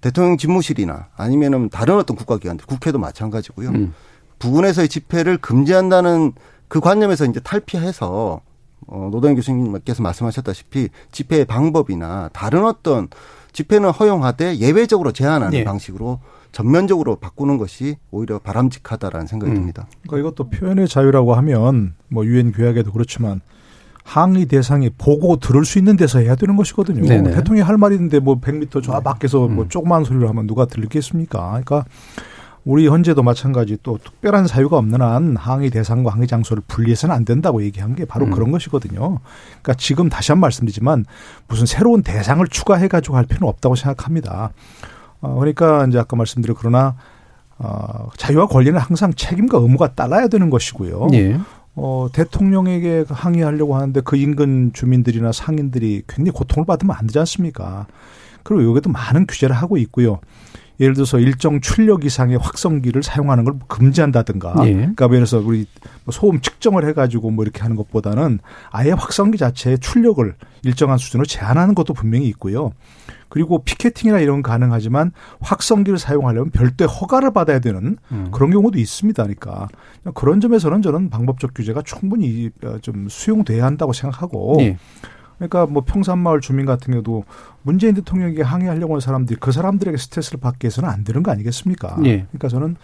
[0.00, 3.68] 대통령 집무실이나 아니면은 다른 어떤 국가기관들, 국회도 마찬가지고요.
[3.70, 3.94] 음.
[4.38, 6.32] 부근에서의 집회를 금지한다는
[6.68, 8.40] 그 관념에서 이제 탈피해서
[8.86, 13.08] 어, 노동 교수님께서 말씀하셨다시피 집회의 방법이나 다른 어떤
[13.52, 15.64] 집회는 허용하되 예외적으로 제한하는 예.
[15.64, 16.20] 방식으로
[16.52, 19.56] 전면적으로 바꾸는 것이 오히려 바람직하다라는 생각이 음.
[19.56, 19.86] 듭니다.
[20.02, 23.40] 그러니까 이것도 표현의 자유라고 하면 뭐 유엔 규약에도 그렇지만
[24.04, 27.06] 항의 대상이 보고 들을 수 있는 데서 해야 되는 것이거든요.
[27.06, 27.32] 네네.
[27.32, 29.56] 대통령이 할 말이 있는데 뭐 100m 저 밖에서 음.
[29.56, 31.48] 뭐 조그만 소리를 하면 누가 들리겠습니까?
[31.48, 31.84] 그러니까
[32.64, 37.62] 우리 현재도 마찬가지 또 특별한 사유가 없는 한 항의 대상과 항의 장소를 분리해서는 안 된다고
[37.62, 38.30] 얘기한 게 바로 음.
[38.30, 39.18] 그런 것이거든요.
[39.62, 41.06] 그러니까 지금 다시 한번 말씀드리지만
[41.48, 44.50] 무슨 새로운 대상을 추가해 가지고 할 필요는 없다고 생각합니다.
[45.20, 46.96] 어, 그러니까 이제 아까 말씀드린 그러나
[47.58, 51.08] 어, 자유와 권리는 항상 책임과 의무가 따라야 되는 것이고요.
[51.12, 51.38] 예.
[51.82, 57.86] 어, 대통령에게 항의하려고 하는데 그 인근 주민들이나 상인들이 굉장히 고통을 받으면 안 되지 않습니까?
[58.42, 60.20] 그리고 여기도 많은 규제를 하고 있고요.
[60.78, 64.54] 예를 들어서 일정 출력 이상의 확성기를 사용하는 걸 금지한다든가.
[64.66, 64.74] 예.
[64.74, 65.66] 그러니까 들어서 우리
[66.04, 71.74] 뭐 소음 측정을 해가지고 뭐 이렇게 하는 것보다는 아예 확성기 자체의 출력을 일정한 수준으로 제한하는
[71.74, 72.72] 것도 분명히 있고요.
[73.30, 78.28] 그리고 피켓팅이나 이런 건 가능하지만 확성기를 사용하려면 별도의 허가를 받아야 되는 음.
[78.32, 79.22] 그런 경우도 있습니다.
[79.22, 79.68] 그러니까
[80.14, 82.50] 그런 점에서는 저는 방법적 규제가 충분히
[82.82, 84.76] 좀 수용돼야 한다고 생각하고 네.
[85.38, 87.24] 그러니까 뭐 평산마을 주민 같은 경우도
[87.62, 91.96] 문재인 대통령에게 항의하려고 하는 사람들이 그 사람들에게 스트레스를 받게 해서는 안 되는 거 아니겠습니까?
[91.98, 92.26] 네.
[92.30, 92.76] 그러니까 저는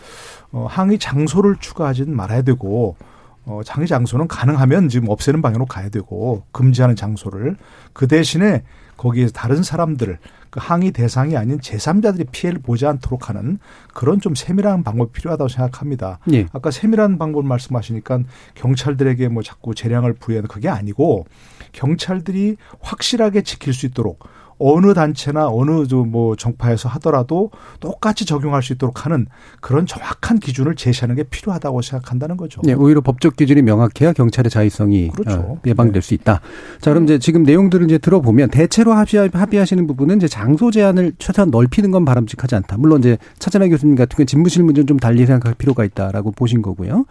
[0.52, 2.96] 어 항의 장소를 추가하지는 말아야 되고
[3.44, 7.56] 어, 장의 장소는 가능하면 지금 없애는 방향으로 가야 되고 금지하는 장소를
[7.92, 8.62] 그 대신에
[8.96, 10.18] 거기에 다른 사람들을
[10.50, 13.58] 그 항의 대상이 아닌 제3자들이 피해를 보지 않도록 하는
[13.92, 16.18] 그런 좀 세밀한 방법이 필요하다고 생각합니다.
[16.32, 16.46] 예.
[16.52, 18.20] 아까 세밀한 방법을 말씀하시니까
[18.54, 21.26] 경찰들에게 뭐 자꾸 재량을 부여하는 그게 아니고
[21.72, 24.26] 경찰들이 확실하게 지킬 수 있도록
[24.58, 27.50] 어느 단체나 어느 뭐 정파에서 하더라도
[27.80, 29.26] 똑같이 적용할 수 있도록 하는
[29.60, 32.60] 그런 정확한 기준을 제시하는 게 필요하다고 생각한다는 거죠.
[32.64, 35.38] 네, 오히려 법적 기준이 명확해야 경찰의 자의성이 그렇죠.
[35.38, 36.06] 어, 예방될 네.
[36.06, 36.40] 수 있다.
[36.80, 41.50] 자, 그럼 이제 지금 내용들을 이제 들어보면 대체로 합의, 합의하시는 부분은 이제 장소 제한을 최소한
[41.50, 42.76] 넓히는 건 바람직하지 않다.
[42.78, 47.04] 물론 이제 차진아 교수님 같은 경우 집무실 문제는 좀 달리 생각할 필요가 있다라고 보신 거고요.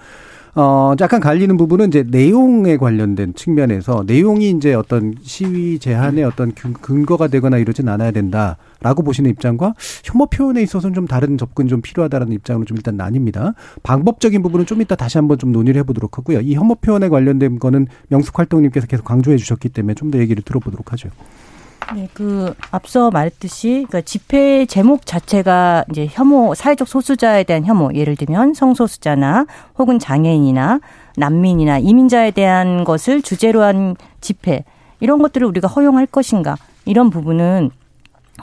[0.57, 7.27] 어, 약간 갈리는 부분은 이제 내용에 관련된 측면에서 내용이 이제 어떤 시위 제한의 어떤 근거가
[7.27, 9.73] 되거나 이러진 않아야 된다라고 보시는 입장과
[10.05, 13.53] 혐오 표현에 있어서는 좀 다른 접근 좀 필요하다라는 입장으로 좀 일단 나뉩니다.
[13.83, 16.39] 방법적인 부분은 좀 이따 다시 한번 좀 논의를 해보도록 하고요.
[16.39, 20.93] 이 혐오 표현에 관련된 거는 명숙 활동님께서 계속 강조해 주셨기 때문에 좀 더 얘기를 들어보도록
[20.93, 21.09] 하죠.
[21.93, 28.15] 네, 그 앞서 말했듯이 그러니까 집회 제목 자체가 이제 혐오 사회적 소수자에 대한 혐오 예를
[28.15, 29.45] 들면 성소수자나
[29.77, 30.79] 혹은 장애인이나
[31.17, 34.63] 난민이나 이민자에 대한 것을 주제로 한 집회
[34.99, 37.69] 이런 것들을 우리가 허용할 것인가 이런 부분은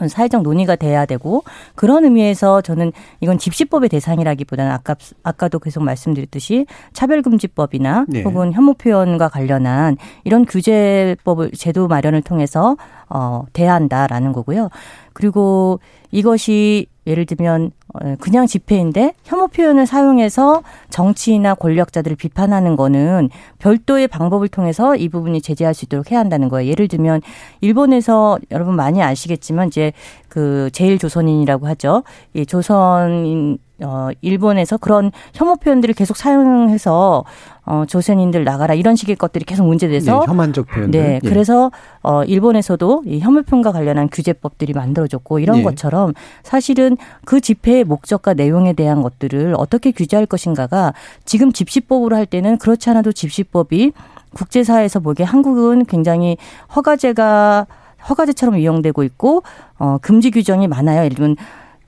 [0.08, 8.06] 사회적 논의가 돼야 되고 그런 의미에서 저는 이건 집시법의 대상이라기보다는 아까 아까도 계속 말씀드렸듯이 차별금지법이나
[8.08, 8.22] 네.
[8.22, 12.76] 혹은 혐오 표현과 관련한 이런 규제법을 제도 마련을 통해서
[13.08, 14.70] 어 대한다라는 거고요.
[15.12, 15.80] 그리고
[16.10, 17.81] 이것이 예를 들면 어,
[18.20, 23.28] 그냥 집회인데 혐오 표현을 사용해서 정치나 권력자들을 비판하는 거는
[23.58, 26.70] 별도의 방법을 통해서 이 부분이 제재할 수 있도록 해야 한다는 거예요.
[26.70, 27.20] 예를 들면
[27.60, 29.92] 일본에서 여러분 많이 아시겠지만 이제
[30.28, 32.02] 그 제일 조선인이라고 하죠.
[32.34, 37.24] 이 조선인 어, 일본에서 그런 혐오 표현들을 계속 사용해서
[37.64, 41.28] 어, 조선인들 나가라 이런 식의 것들이 계속 문제돼서 네, 혐한적 표현 네, 예.
[41.28, 41.70] 그래서
[42.02, 45.62] 어, 일본에서도 이 혐오 표현과 관련한 규제법들이 만들어졌고 이런 예.
[45.62, 46.12] 것처럼
[46.42, 50.92] 사실은 그 집회의 목적과 내용에 대한 것들을 어떻게 규제할 것인가가
[51.24, 53.92] 지금 집시법으로 할 때는 그렇지 않아도 집시법이
[54.34, 56.36] 국제사회에서 보기에 한국은 굉장히
[56.74, 57.66] 허가제가
[58.08, 59.42] 허가제처럼 이용되고 있고
[59.78, 61.04] 어 금지 규정이 많아요.
[61.04, 61.36] 예를 들면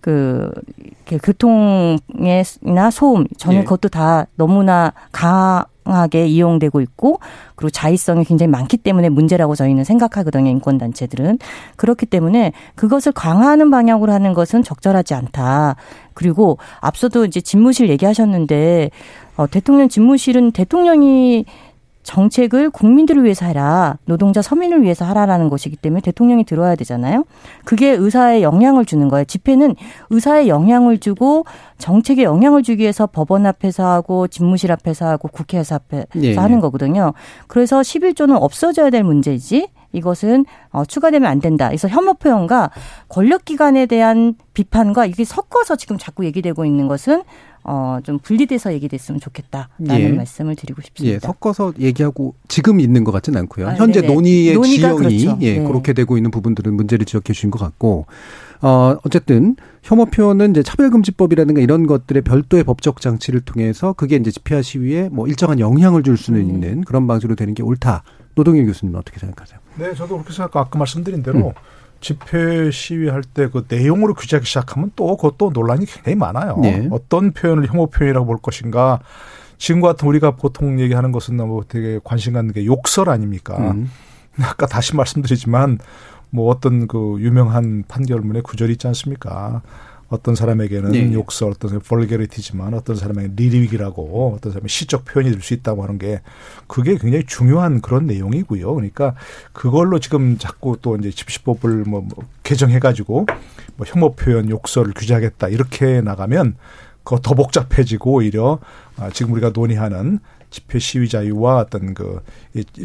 [0.04, 0.52] 그
[1.22, 3.64] 교통이나 소음 저는 예.
[3.64, 7.20] 그것도 다 너무나 강하게 이용되고 있고
[7.56, 11.38] 그리고 자의성이 굉장히 많기 때문에 문제라고 저희는 생각하거든요 인권 단체들은
[11.76, 15.76] 그렇기 때문에 그것을 강화하는 방향으로 하는 것은 적절하지 않다
[16.12, 18.90] 그리고 앞서도 이제 집무실 얘기하셨는데
[19.38, 21.46] 어, 대통령 집무실은 대통령이
[22.04, 27.24] 정책을 국민들을 위해서 하라, 노동자 서민을 위해서 하라라는 것이기 때문에 대통령이 들어야 되잖아요.
[27.64, 29.24] 그게 의사에 영향을 주는 거예요.
[29.24, 29.74] 집회는
[30.10, 31.44] 의사에 영향을 주고
[31.78, 36.36] 정책에 영향을 주기 위해서 법원 앞에서 하고 집무실 앞에서 하고 국회에서 앞에서 네.
[36.36, 37.14] 하는 거거든요.
[37.48, 41.68] 그래서 11조는 없어져야 될 문제이지 이것은 어, 추가되면 안 된다.
[41.68, 42.70] 그래서 혐오 표현과
[43.08, 47.22] 권력 기관에 대한 비판과 이게 섞어서 지금 자꾸 얘기되고 있는 것은
[47.64, 50.12] 어, 좀 분리돼서 얘기됐으면 좋겠다라는 예.
[50.12, 51.14] 말씀을 드리고 싶습니다.
[51.14, 53.68] 예, 섞어서 얘기하고 지금 있는 것 같지는 않고요.
[53.68, 54.12] 아, 현재 네네.
[54.12, 55.38] 논의의 지형이 그렇죠.
[55.40, 55.64] 예, 네.
[55.64, 58.04] 그렇게 되고 있는 부분들은 문제를 지적해 주신 것 같고
[58.60, 64.60] 어, 어쨌든 혐오 표현은 이제 차별금지법이라든가 이런 것들의 별도의 법적 장치를 통해서 그게 이제 집회와
[64.60, 66.48] 시위에 뭐 일정한 영향을 줄 수는 음.
[66.48, 68.02] 있는 그런 방식으로 되는 게 옳다.
[68.34, 69.58] 노동일 교수님은 어떻게 생각하세요?
[69.78, 71.52] 네, 저도 그렇게 생각하고 아까 말씀드린 대로 음.
[72.04, 76.58] 집회 시위할 때 그 내용으로 규제하기 시작하면 또 그것도 논란이 굉장히 많아요.
[76.60, 76.88] 네.
[76.90, 79.00] 어떤 표현을 혐오 표현이라고 볼 것인가.
[79.56, 83.56] 지금 같은 우리가 보통 얘기하는 것은 너무 되게 관심 갖는 게 욕설 아닙니까?
[83.58, 83.90] 음.
[84.42, 85.78] 아까 다시 말씀드리지만
[86.30, 89.62] 뭐 어떤 그 유명한 판결문에 구절이 있지 않습니까?
[90.08, 91.12] 어떤 사람에게는 네.
[91.12, 95.98] 욕설, 어떤 사람은 볼게리티지만 어떤 사람에게는 리릭이라고 어떤 사람은 시적 표현이 될 수 있다고 하는
[95.98, 96.20] 게
[96.66, 98.74] 그게 굉장히 중요한 그런 내용이고요.
[98.74, 99.14] 그러니까
[99.52, 103.26] 그걸로 지금 자꾸 또 이제 집시법을 뭐, 뭐 개정해가지고
[103.76, 106.56] 뭐 혐오 표현, 욕설을 규제하겠다 이렇게 나가면
[107.02, 108.58] 그거 더 복잡해지고 오히려
[108.96, 110.18] 아, 지금 우리가 논의하는
[110.54, 112.22] 집회 시위 자유와 어떤 그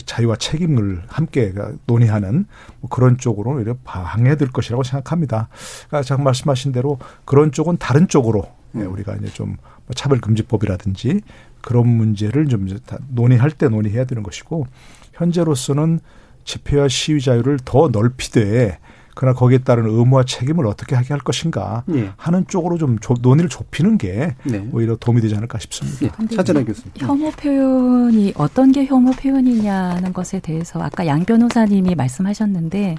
[0.08, 1.54] 자유와 책임을 함께
[1.86, 2.48] 논의하는
[2.80, 5.50] 뭐 그런 쪽으로 오히려 방해될 것이라고 생각합니다.
[5.88, 8.92] 그러니까 제가 말씀하신 대로 그런 쪽은 다른 쪽으로 예, 음.
[8.92, 9.58] 우리가 이제 좀뭐
[9.94, 11.22] 차별금지법이라든지
[11.62, 12.68] 그런 문제를 좀
[13.10, 14.66] 논의할 때 논의해야 되는 것이고
[15.14, 16.00] 현재로서는
[16.46, 18.80] 집회와 시위 자유를 더 넓히되
[19.20, 22.10] 그러나 거기에 따른 의무와 책임을 어떻게 하게 할 것인가 네.
[22.16, 24.66] 하는 쪽으로 좀 논의를 좁히는 게 네.
[24.72, 26.16] 오히려 도움이 되지 않을까 싶습니다.
[26.24, 26.36] 네.
[26.38, 26.94] 차진아 교수님.
[26.96, 32.96] 혐오 표현이 어떤 게 혐오 표현이냐는 것에 대해서 아까 양 변호사님이 말씀하셨는데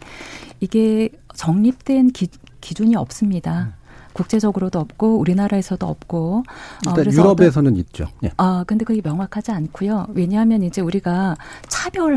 [0.61, 2.29] 이게 정립된 기,
[2.61, 3.79] 기준이 없습니다.
[4.12, 6.44] 국제적으로도 없고 우리나라에서도 없고
[6.86, 8.06] 어, 일단 유럽에서는 있죠.
[8.24, 8.30] 예.
[8.36, 10.06] 아 근데 그게 명확하지 않고요.
[10.14, 11.36] 왜냐하면 이제 우리가
[11.68, 12.16] 차별이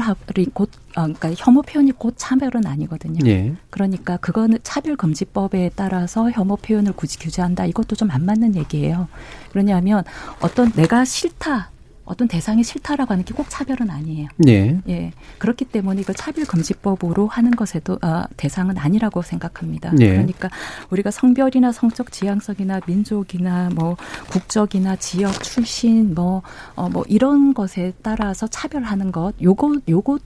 [0.54, 3.20] 곧 어, 그러니까 혐오 표현이 곧 차별은 아니거든요.
[3.28, 3.54] 예.
[3.70, 9.08] 그러니까 그거는 차별 금지법에 따라서 혐오 표현을 굳이 규제한다 이것도 좀 안 맞는 얘기예요.
[9.52, 10.04] 그러냐면
[10.40, 11.72] 어떤 내가 싫다
[12.06, 14.28] 어떤 대상이 싫다라고 하는 게 꼭 차별은 아니에요.
[14.38, 14.80] 네.
[14.88, 15.12] 예.
[15.40, 19.92] 그렇기 때문에 이걸 차별금지법으로 하는 것에도 아, 대상은 아니라고 생각합니다.
[19.92, 20.10] 네.
[20.10, 20.50] 그러니까
[20.90, 23.98] 우리가 성별이나 성적 지향성이나 민족이나 뭐
[24.30, 26.42] 국적이나 지역 출신 뭐,
[26.76, 30.20] 어, 뭐 이런 것에 따라서 차별하는 것 요거 요거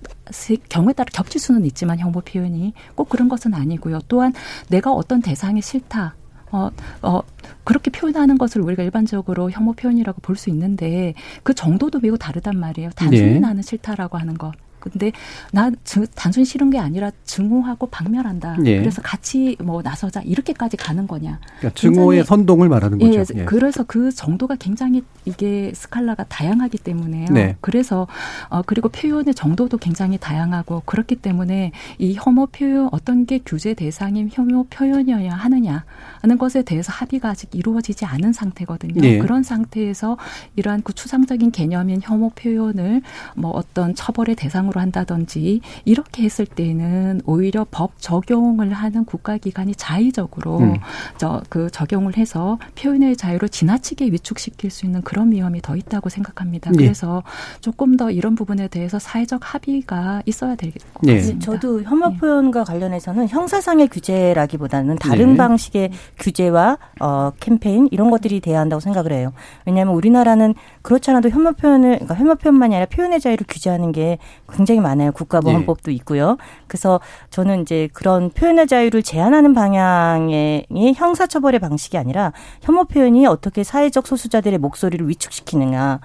[0.69, 3.99] 경우에 따라 겹칠 수는 있지만 혐오 표현이 꼭 그런 것은 아니고요.
[4.07, 4.33] 또한
[4.69, 6.15] 내가 어떤 대상이 싫다.
[6.57, 7.21] 어, 어,
[7.63, 12.89] 그렇게 표현하는 것을 우리가 일반적으로 혐오 표현이라고 볼 수 있는데 그 정도도 매우 다르단 말이에요.
[12.95, 13.39] 단순히 네.
[13.39, 14.51] 나는 싫다라고 하는 것.
[14.89, 15.11] 근데
[15.51, 15.71] 나
[16.15, 18.57] 단순히 싫은 게 아니라 증오하고 박멸한다.
[18.65, 18.79] 예.
[18.79, 21.39] 그래서 같이 뭐 나서자 이렇게까지 가는 거냐.
[21.59, 23.19] 그러니까 증오의 선동을 말하는 거죠.
[23.19, 23.45] 예, 예.
[23.45, 27.27] 그래서 그 정도가 굉장히 이게 스칼라가 다양하기 때문에요.
[27.31, 27.55] 네.
[27.61, 28.07] 그래서
[28.49, 34.29] 어 그리고 표현의 정도도 굉장히 다양하고 그렇기 때문에 이 혐오 표현 어떤 게 규제 대상인
[34.31, 35.85] 혐오 표현이어야 하느냐
[36.21, 39.01] 하는 것에 대해서 합의가 아직 이루어지지 않은 상태거든요.
[39.01, 39.17] 네.
[39.19, 40.17] 그런 상태에서
[40.55, 43.01] 이러한 그 추상적인 개념인 혐오 표현을
[43.35, 50.59] 뭐 어떤 처벌의 대상으로 대상으로 한다든지 이렇게 했을 때는 오히려 법 적용을 하는 국가기관이 자의적으로
[50.59, 50.75] 음.
[51.17, 56.71] 저그 적용을 해서 표현의 자유를 지나치게 위축시킬 수 있는 그런 위험이 더 있다고 생각합니다.
[56.73, 56.77] 예.
[56.77, 57.23] 그래서
[57.61, 61.35] 조금 더 이런 부분에 대해서 사회적 합의가 있어야 될것 같습니다.
[61.35, 61.39] 예.
[61.39, 62.17] 저도 혐오 예.
[62.17, 65.37] 표현과 관련해서는 형사상의 규제라기보다는 다른 예.
[65.37, 69.33] 방식의 규제와 어, 캠페인 이런 것들이 돼야 한다고 생각을 해요.
[69.65, 74.17] 왜냐하면 우리나라는 그렇지 않아도 혐오 표현을 그러니까 혐오 표현만이 아니라 표현의 자유를 규제하는 게
[74.51, 75.11] 굉장히 많아요.
[75.11, 75.95] 국가보안법도 네.
[75.95, 76.37] 있고요.
[76.67, 76.99] 그래서
[77.29, 80.65] 저는 이제 그런 표현의 자유를 제한하는 방향의
[80.95, 85.99] 형사처벌의 방식이 아니라 혐오 표현이 어떻게 사회적 소수자들의 목소리를 위축시키느냐.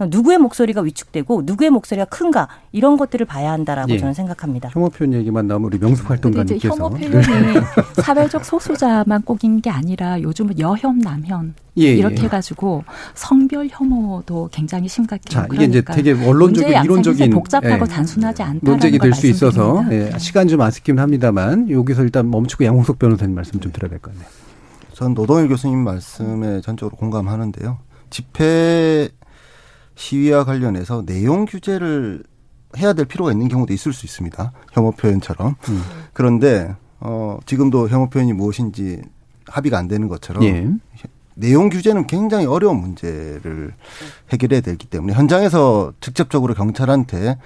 [0.00, 3.98] 누구의 목소리가 위축되고 누구의 목소리가 큰가 이런 것들을 봐야 한다라고 예.
[3.98, 4.70] 저는 생각합니다.
[4.72, 7.60] 혐오 표현 얘기만 나오면 우리 명수 활동가님께서 혐오 표현이 네.
[8.02, 14.88] 사회적 소수자만 꼭인 게 아니라 요즘은 여혐 남혐 예, 예, 이렇게 해가지고 성별 혐오도 굉장히
[14.88, 15.22] 심각해요.
[15.28, 19.84] 자, 이게 이제 그러니까 되게 원론적인 이론적인 복잡하고 예, 단순하지 않다 논쟁이 될 수 있어서
[19.90, 24.12] 예, 시간 좀 아쉽긴 합니다만 여기서 일단 멈추고 양홍석 변호사님 말씀 좀 들어야 될 것
[24.12, 24.28] 같네요.
[24.92, 27.78] 전 노동일 교수님 말씀에 전적으로 공감하는데요.
[28.10, 29.08] 집회
[29.94, 32.22] 시위와 관련해서 내용 규제를
[32.76, 34.52] 해야 될 필요가 있는 경우도 있을 수 있습니다.
[34.72, 35.54] 혐오 표현처럼.
[35.68, 35.82] 음.
[36.12, 39.02] 그런데 어 지금도 혐오 표현이 무엇인지
[39.46, 40.68] 합의가 안 되는 것처럼 예.
[41.38, 43.72] 내용 규제는 굉장히 어려운 문제를
[44.32, 47.38] 해결해야 되기 때문에 현장에서 직접적으로 경찰한테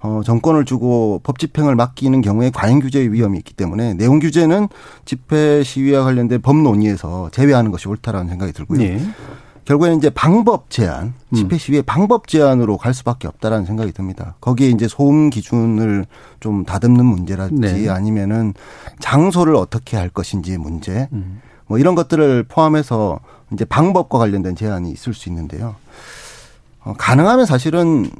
[0.00, 4.68] 어, 정권을 주고 법 집행을 맡기는 경우에 과잉 규제의 위험이 있기 때문에 내용 규제는
[5.04, 8.78] 집회 시위와 관련된 법 논의에서 제외하는 것이 옳다라는 생각이 들고요.
[8.78, 9.00] 네.
[9.64, 14.36] 결국에는 이제 방법 제한, 집회 시위의 방법 제한으로 갈 수밖에 없다라는 생각이 듭니다.
[14.40, 16.06] 거기에 이제 소음 기준을
[16.38, 17.88] 좀 다듬는 문제라든지 네.
[17.88, 18.54] 아니면은
[19.00, 21.40] 장소를 어떻게 할 것인지 문제, 음.
[21.66, 23.18] 뭐 이런 것들을 포함해서
[23.52, 25.76] 이제 방법과 관련된 제한이 있을 수 있는데요.
[26.84, 28.10] 어, 가능하면 사실은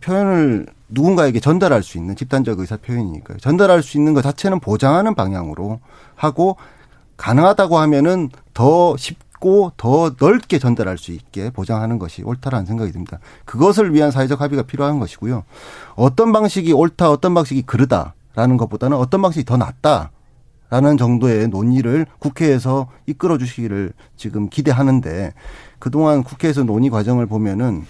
[0.00, 3.38] 표현을 누군가에게 전달할 수 있는 집단적 의사 표현이니까요.
[3.38, 5.80] 전달할 수 있는 것 자체는 보장하는 방향으로
[6.14, 6.56] 하고
[7.16, 13.18] 가능하다고 하면은 더 쉽고 더 넓게 전달할 수 있게 보장하는 것이 옳다라는 생각이 듭니다.
[13.44, 15.44] 그것을 위한 사회적 합의가 필요한 것이고요.
[15.94, 20.10] 어떤 방식이 옳다, 어떤 방식이 그르다라는 것보다는 어떤 방식이 더 낫다.
[20.72, 25.34] 라는 정도의 논의를 국회에서 이끌어 주시기를 지금 기대하는데
[25.78, 27.84] 그동안 국회에서 논의 과정을 보면은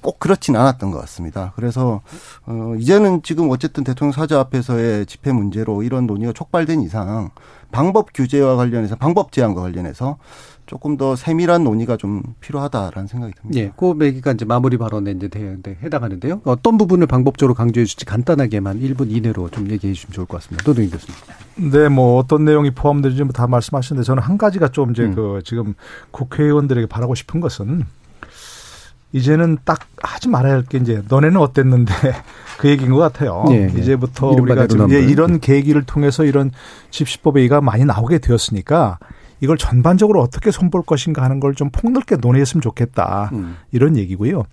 [0.00, 1.52] 꼭 그렇진 않았던 것 같습니다.
[1.54, 2.00] 그래서
[2.46, 7.28] 어 이제는 지금 어쨌든 대통령 사저 앞에서의 집회 문제로 이런 논의가 촉발된 이상
[7.72, 10.16] 방법 규제와 관련해서 방법 제한과 관련해서
[10.68, 13.58] 조금 더 세밀한 논의가 좀 필요하다라는 생각이 듭니다.
[13.58, 15.30] 예, 그 얘기가 이제 마무리 발언에 이제
[15.82, 16.42] 해당하는데요.
[16.44, 20.64] 어떤 부분을 방법적으로 강조해 주실지 간단하게만 1분 이내로 좀 얘기해 주시면 좋을 것 같습니다.
[20.66, 21.14] 노동희 교수님.
[21.72, 25.14] 네, 뭐 어떤 내용이 포함되는지 다 말씀하셨는데 저는 한 가지가 좀 이제 음.
[25.14, 25.74] 그 지금
[26.10, 27.84] 국회의원들에게 바라고 싶은 것은
[29.12, 31.94] 이제는 딱 하지 말아야 할 게 이제 너네는 어땠는데
[32.60, 33.44] 그 얘기인 것 같아요.
[33.48, 33.80] 네, 네.
[33.80, 36.50] 이제부터 우리가 지금 예, 이런 계기를 통해서 이런
[36.90, 38.98] 집시법 얘기가 많이 나오게 되었으니까
[39.40, 43.30] 이걸 전반적으로 어떻게 손볼 것인가 하는 걸 좀 폭넓게 논의했으면 좋겠다.
[43.32, 43.56] 음.
[43.72, 44.44] 이런 얘기고요.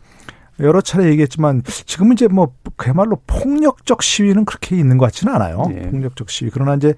[0.61, 5.65] 여러 차례 얘기했지만 지금은 이제 뭐 그야말로 폭력적 시위는 그렇게 있는 것 같지는 않아요.
[5.69, 5.89] 네.
[5.89, 6.49] 폭력적 시위.
[6.51, 6.93] 그러나 이제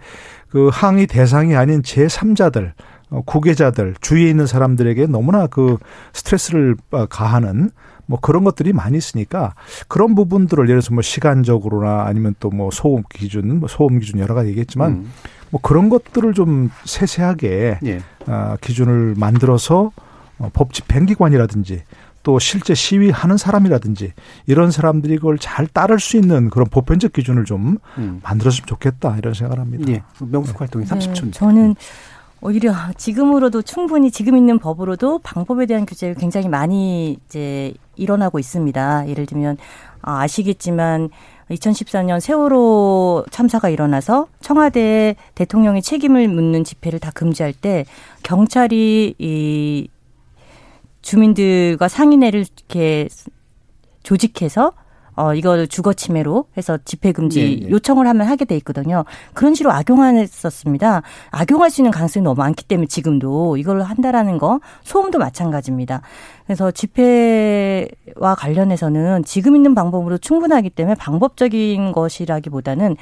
[0.50, 2.74] 그 항의 대상이 아닌 제3자들
[3.10, 5.78] 어, 구계자들 주위에 있는 사람들에게 너무나 그
[6.14, 7.72] 스트레스를 어, 가하는
[8.06, 9.56] 뭐 그런 것들이 많이 있으니까
[9.88, 14.36] 그런 부분들을 예를 들어서 뭐 시간적으로나 아니면 또 뭐 소음 기준, 뭐 소음 기준 여러
[14.36, 15.12] 가지 얘기했지만 음.
[15.50, 18.02] 뭐 그런 것들을 좀 세세하게 예.
[18.28, 19.92] 어, 기준을 만들어서
[20.40, 21.84] 어, 법 집행기관이라든지
[22.24, 24.12] 또 실제 시위하는 사람이라든지
[24.48, 28.20] 이런 사람들이 그걸 잘 따를 수 있는 그런 보편적 기준을 좀 음.
[28.22, 29.86] 만들었으면 좋겠다 이런 생각을 합니다.
[29.90, 30.04] 예.
[30.20, 31.26] 명숙 활동이 30초.
[31.26, 31.76] 네, 저는
[32.42, 39.08] 오히려 지금으로도 충분히 지금 있는 법으로도 방법에 대한 규제를 굉장히 많이 이제 일어나고 있습니다.
[39.08, 39.58] 예를 들면
[40.02, 41.10] 아, 아시겠지만
[41.52, 47.86] 2014년 세월호 참사가 일어나서 청와대 대통령의 책임을 묻는 집회를 다 금지할 때
[48.24, 49.88] 경찰이 이
[51.02, 53.08] 주민들과 상인회를 이렇게
[54.04, 54.74] 조직해서
[55.18, 57.70] 어, 이걸 주거 침해로 해서 집회 금지 예, 예.
[57.70, 59.04] 요청을 하면 하게 돼 있거든요.
[59.34, 61.02] 그런 식으로 악용했었습니다.
[61.32, 66.02] 악용할 수 있는 가능성이 너무 많기 때문에 지금도 이걸 한다라는 거 소음도 마찬가지입니다.
[66.46, 72.96] 그래서 집회와 관련해서는 지금 있는 방법으로 충분하기 때문에 방법적인 것이라기보다는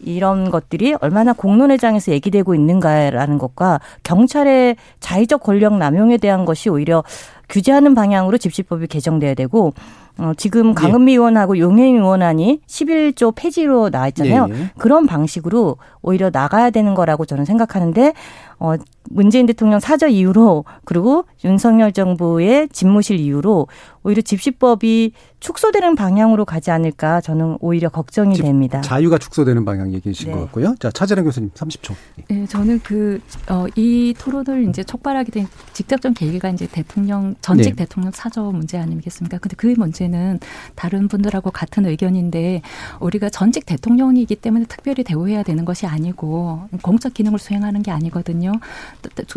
[0.00, 7.04] 이런 것들이 얼마나 공론회장에서 얘기되고 있는가라는 것과 경찰의 자의적 권력 남용에 대한 것이 오히려
[7.50, 9.74] 규제하는 방향으로 집시법이 개정돼야 되고
[10.18, 10.74] 어, 지금 예.
[10.74, 11.16] 강은미 예.
[11.16, 14.46] 의원하고 용행 의원안이 11조 폐지로 나와 있잖아요.
[14.48, 14.70] 네.
[14.78, 18.12] 그런 방식으로 오히려 나가야 되는 거라고 저는 생각하는데
[18.60, 18.74] 어,
[19.08, 23.66] 문재인 대통령 사저 이후로 그리고 윤석열 정부의 집무실 이후로
[24.02, 28.80] 오히려 집시법이 축소되는 방향으로 가지 않을까 저는 오히려 걱정이 됩니다.
[28.82, 30.34] 자유가 축소되는 방향 얘기이신 네.
[30.34, 30.74] 것 같고요.
[30.78, 31.94] 자, 차재란 교수님 30초.
[32.28, 37.84] 네, 저는 그, 어, 이 토론을 이제 촉발하게 된 직접적 계기가 이제 대통령, 전직 네.
[37.84, 39.38] 대통령 사저 문제 아니겠습니까?
[39.38, 40.40] 근데 그 문제는
[40.74, 42.60] 다른 분들하고 같은 의견인데
[43.00, 48.49] 우리가 전직 대통령이기 때문에 특별히 대우해야 되는 것이 아니고 공적 기능을 수행하는 게 아니거든요.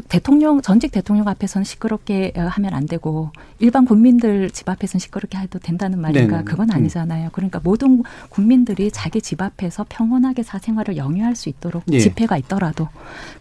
[0.10, 5.60] 대통령 전직 대통령 앞에서는 시끄럽게 어, 하면 안 되고 일반 국민들 집 앞에서는 시끄럽게 해도
[5.60, 6.44] 된다는 말인가 네네.
[6.44, 6.76] 그건 음.
[6.76, 7.30] 아니잖아요.
[7.34, 12.00] 그러니까 모든 국민들이 자기 집 앞에서 평온하게 사생활을 영위할 수 있도록 예.
[12.00, 12.88] 집회가 있더라도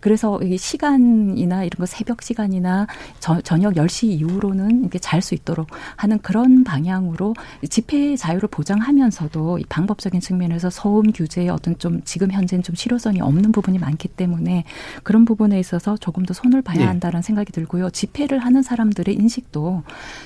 [0.01, 2.87] 그래서 이 시간이나 이런 거 새벽 시간이나
[3.18, 7.35] 저, 저녁 10시 이후로는 이게 잘 수 있도록 하는 그런 방향으로
[7.70, 13.53] 집회 자유를 보장하면서도 이 방법적인 측면에서 소음 규제의 어떤 좀 지금 현재는 좀 실효성이 없는
[13.53, 14.64] 부분이 많기 때문에
[15.03, 16.85] 그런 부분에 있어서 조금 더 손을 봐야 예.
[16.85, 17.89] 한다는 생각이 들고요.
[17.91, 19.83] 집회를 하는 사람들의 인식도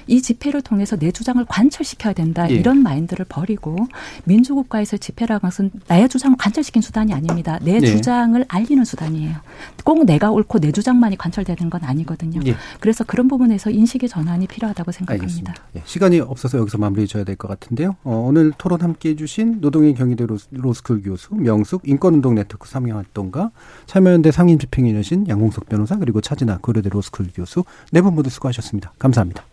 [0.08, 2.50] 이 집회를 통해서 내 주장을 관철시켜야 된다.
[2.50, 2.54] 예.
[2.54, 3.76] 이런 마인드를 버리고
[4.24, 7.58] 민주국가에서 집회라는 것은 나의 주장을 관철시킨 수단이 아닙니다.
[7.62, 7.80] 내 예.
[7.80, 9.36] 주장을 알리는 수단이에요.
[9.84, 12.40] 꼭 내가 옳고 내 주장만이 관철되는 건 아니거든요.
[12.46, 12.56] 예.
[12.80, 15.54] 그래서 그런 부분에서 인식의 전환이 필요하다고 생각합니다.
[15.76, 15.82] 예.
[15.84, 17.96] 시간이 없어서 여기서 마무리 지어야 될 것 같은데요.
[18.02, 23.50] 어, 오늘 토론 함께 해주신 노동일 경희대 로스쿨 교수, 명숙 인권운동 네트워크 상임활동가,
[23.84, 28.92] 참여연대 상임집행위원 양홍석 변호사 그리고 차진아 고려대 로스쿨 교수 네 분 모두 수고하셨습니다.
[28.98, 29.44] 감사합니다.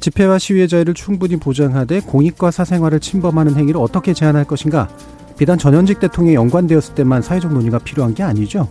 [0.00, 4.88] 집회와 시위의 자유를 충분히 보장하되 공익과 사생활을 침범하는 행위를 어떻게 제한할 것인가?
[5.36, 8.70] 비단 전현직 대통령이 연관되었을 때만 사회적 논의가 필요한 게 아니죠.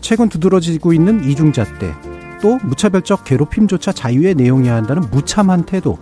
[0.00, 1.94] 최근 두드러지고 있는 이중잣대,
[2.42, 5.98] 또 무차별적 괴롭힘조차 자유의 내용이어야 한다는 무참한 태도,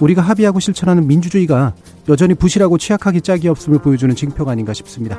[0.00, 1.74] 우리가 합의하고 실천하는 민주주의가
[2.08, 5.18] 여전히 부실하고 취약하기 짝이 없음을 보여주는 징표가 아닌가 싶습니다.